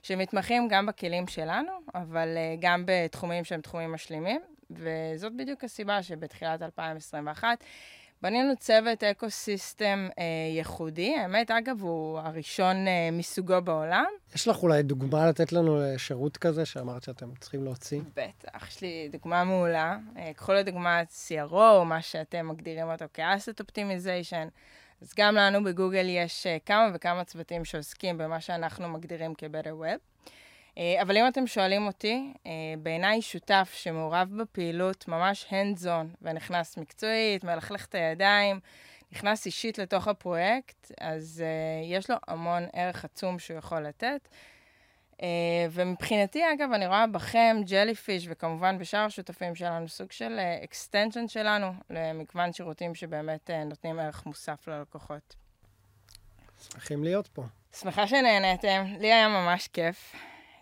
שמתמחים 0.03 0.69
גם 0.69 0.87
בכלים 0.87 1.27
שלנו, 1.27 1.73
אבל 1.95 2.29
uh, 2.37 2.61
גם 2.61 2.83
בתחומים 2.87 3.45
שהם 3.45 3.61
תחומים 3.61 3.93
משלימים. 3.93 4.41
וזאת 4.71 5.37
בדיוק 5.37 5.65
הסיבה 5.65 6.03
שבתחילת 6.03 6.63
2021 6.63 7.65
בנינו 8.23 8.57
צוות 8.57 9.05
אקו-סיסטם 9.05 10.09
אה, 10.19 10.25
ייחודי, 10.57 11.17
האמת, 11.17 11.51
אגב, 11.51 11.83
הוא 11.83 12.19
הראשון 12.19 12.89
אה, 12.89 13.09
מסוגו 13.13 13.63
בעולם. 13.65 14.05
יש 14.35 14.49
לך 14.49 14.63
אולי 14.63 14.83
דוגמה 14.83 15.27
לתת 15.27 15.53
לנו 15.53 15.81
לשירות 15.81 16.37
כזה 16.37 16.67
שאמרת 16.67 17.03
שאתם 17.03 17.35
צריכים 17.41 17.65
להוציא? 17.65 18.01
בטח, 18.17 18.69
יש 18.69 18.83
לי 18.83 19.09
דוגמה 19.13 19.45
מעולה. 19.45 19.99
אה, 20.17 20.33
קחו 20.37 20.53
לדוגמה 20.53 21.03
את 21.03 21.09
CRO, 21.09 21.85
מה 21.85 22.03
שאתם 22.03 22.49
מגדירים 22.49 22.87
אותו 22.87 23.05
כ-asset 23.15 23.63
optimization. 23.63 24.49
אז 25.03 25.13
גם 25.19 25.35
לנו 25.35 25.65
בגוגל 25.65 26.07
יש 26.09 26.47
אה, 26.47 26.57
כמה 26.67 26.91
וכמה 26.95 27.25
צוותים 27.25 27.65
שעוסקים 27.65 28.19
במה 28.19 28.41
שאנחנו 28.41 28.89
מגדירים 28.89 29.35
כ-better 29.39 29.83
web. 29.83 30.18
אה, 30.79 31.03
אבל 31.03 31.17
אם 31.17 31.29
אתם 31.29 31.47
שואלים 31.47 31.87
אותי, 31.87 32.33
אה, 32.47 32.51
בעיניי 32.79 33.23
שותף 33.23 33.71
שמעורב 33.75 34.29
בפעילות 34.37 35.09
ממש 35.09 35.47
hands 35.51 35.85
on 35.85 36.17
ונכנס 36.23 36.77
מקצועית, 36.77 37.45
מלכלך 37.45 37.87
את 37.87 37.95
הידיים, 37.95 38.61
נכנס 39.13 39.47
אישית 39.47 39.79
לתוך 39.79 40.09
הפרויקט, 40.09 40.93
אז 41.01 41.45
uh, 41.45 41.87
יש 41.87 42.11
לו 42.11 42.17
המון 42.29 42.63
ערך 42.73 43.05
עצום 43.05 43.39
שהוא 43.39 43.59
יכול 43.59 43.81
לתת. 43.81 44.29
ומבחינתי, 45.71 46.43
אגב, 46.53 46.73
אני 46.73 46.87
רואה 46.87 47.07
בכם, 47.07 47.57
ג'לי 47.67 47.95
פיש, 47.95 48.27
וכמובן 48.31 48.79
בשאר 48.79 49.01
השותפים 49.01 49.55
שלנו, 49.55 49.89
סוג 49.89 50.13
של 50.13 50.39
extension 50.65 51.29
שלנו 51.29 51.73
למגוון 51.91 52.53
שירותים 52.53 52.95
שבאמת 52.95 53.51
נותנים 53.51 53.99
ערך 53.99 54.27
מוסף 54.27 54.69
ללקוחות. 54.69 55.35
שמחים 56.73 57.05
להיות 57.05 57.27
פה. 57.27 57.43
שמחה 57.81 58.07
שנהנתם, 58.07 58.85
לי 58.99 59.13
היה 59.13 59.29
ממש 59.29 59.69
כיף. 59.69 60.15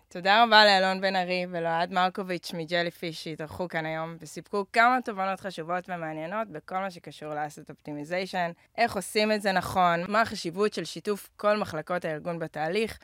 תודה 0.09 0.43
רבה 0.43 0.65
לאלון 0.65 1.01
בן 1.01 1.15
ארי 1.15 1.45
ולאוהד 1.49 1.93
מרקוביץ' 1.93 2.51
מ 2.53 2.60
Jellyfish 2.60 3.23
שהתארחו 3.23 3.67
כאן 3.67 3.85
היום 3.85 4.17
וסיפקו 4.19 4.65
כמה 4.73 4.97
תובנות 5.05 5.39
חשובות 5.39 5.89
ומעניינות 5.89 6.47
בכל 6.47 6.75
מה 6.75 6.91
שקשור 6.91 7.33
ל 7.33 7.39
asset 7.39 7.69
optimization, 7.69 8.51
איך 8.77 8.95
עושים 8.95 9.31
את 9.31 9.41
זה 9.41 9.51
נכון, 9.51 10.03
מה 10.07 10.21
החשיבות 10.21 10.73
של 10.73 10.85
שיתוף 10.85 11.29
כל 11.35 11.57
מחלקות 11.57 12.05
הארגון 12.05 12.39
בתהליך, 12.39 12.99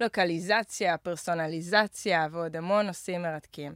לוקליזציה, 0.00 0.96
פרסונליזציה 0.96 2.26
ועוד 2.30 2.56
המון 2.56 2.86
נושאים 2.86 3.22
מרתקים. 3.22 3.74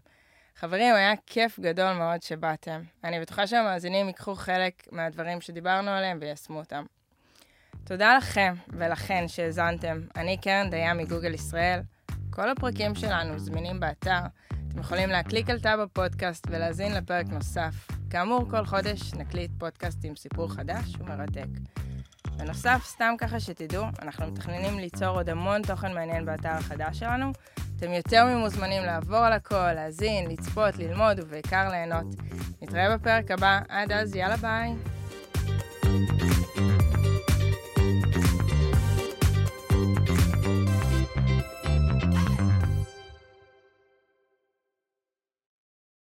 חברים, 0.56 0.94
היה 0.94 1.12
כיף 1.26 1.60
גדול 1.60 1.92
מאוד 1.92 2.22
שבאתם. 2.22 2.82
אני 3.04 3.20
בטוחה 3.20 3.46
שהמאזינים 3.46 4.06
ייקחו 4.06 4.34
חלק 4.34 4.88
מהדברים 4.92 5.40
שדיברנו 5.40 5.90
עליהם 5.90 6.18
ויישמו 6.20 6.58
אותם. 6.58 6.84
תודה 7.84 8.16
לכם 8.16 8.54
ולכן 8.68 9.28
שהאזנתם. 9.28 10.00
אני 10.16 10.36
קרן 10.36 10.70
דיין 10.70 10.96
מגוגל 10.96 11.34
ישראל. 11.34 11.80
כל 12.32 12.50
הפרקים 12.50 12.94
שלנו 12.94 13.38
זמינים 13.38 13.80
באתר. 13.80 14.20
אתם 14.68 14.80
יכולים 14.80 15.08
להקליק 15.08 15.50
על 15.50 15.60
טאב 15.60 15.80
הפודקאסט 15.80 16.46
ולהזין 16.50 16.94
לפרק 16.94 17.26
נוסף. 17.26 17.88
כאמור, 18.10 18.50
כל 18.50 18.66
חודש 18.66 19.14
נקליט 19.14 19.50
פודקאסט 19.58 19.98
עם 20.04 20.16
סיפור 20.16 20.52
חדש 20.52 20.96
ומרתק. 20.98 21.46
בנוסף, 22.36 22.82
סתם 22.86 23.14
ככה 23.18 23.40
שתדעו, 23.40 23.84
אנחנו 24.02 24.26
מתכננים 24.26 24.78
ליצור 24.78 25.08
עוד 25.08 25.28
המון 25.28 25.62
תוכן 25.62 25.94
מעניין 25.94 26.24
באתר 26.24 26.48
החדש 26.48 26.98
שלנו. 26.98 27.32
אתם 27.76 27.92
יותר 27.92 28.24
ממוזמנים 28.24 28.82
לעבור 28.82 29.16
על 29.16 29.32
הכל, 29.32 29.72
להזין, 29.72 30.30
לצפות, 30.30 30.78
ללמוד 30.78 31.20
ובעיקר 31.20 31.68
ליהנות. 31.68 32.06
נתראה 32.62 32.96
בפרק 32.96 33.30
הבא, 33.30 33.60
עד 33.68 33.92
אז, 33.92 34.16
יאללה 34.16 34.36
ביי. 34.36 34.74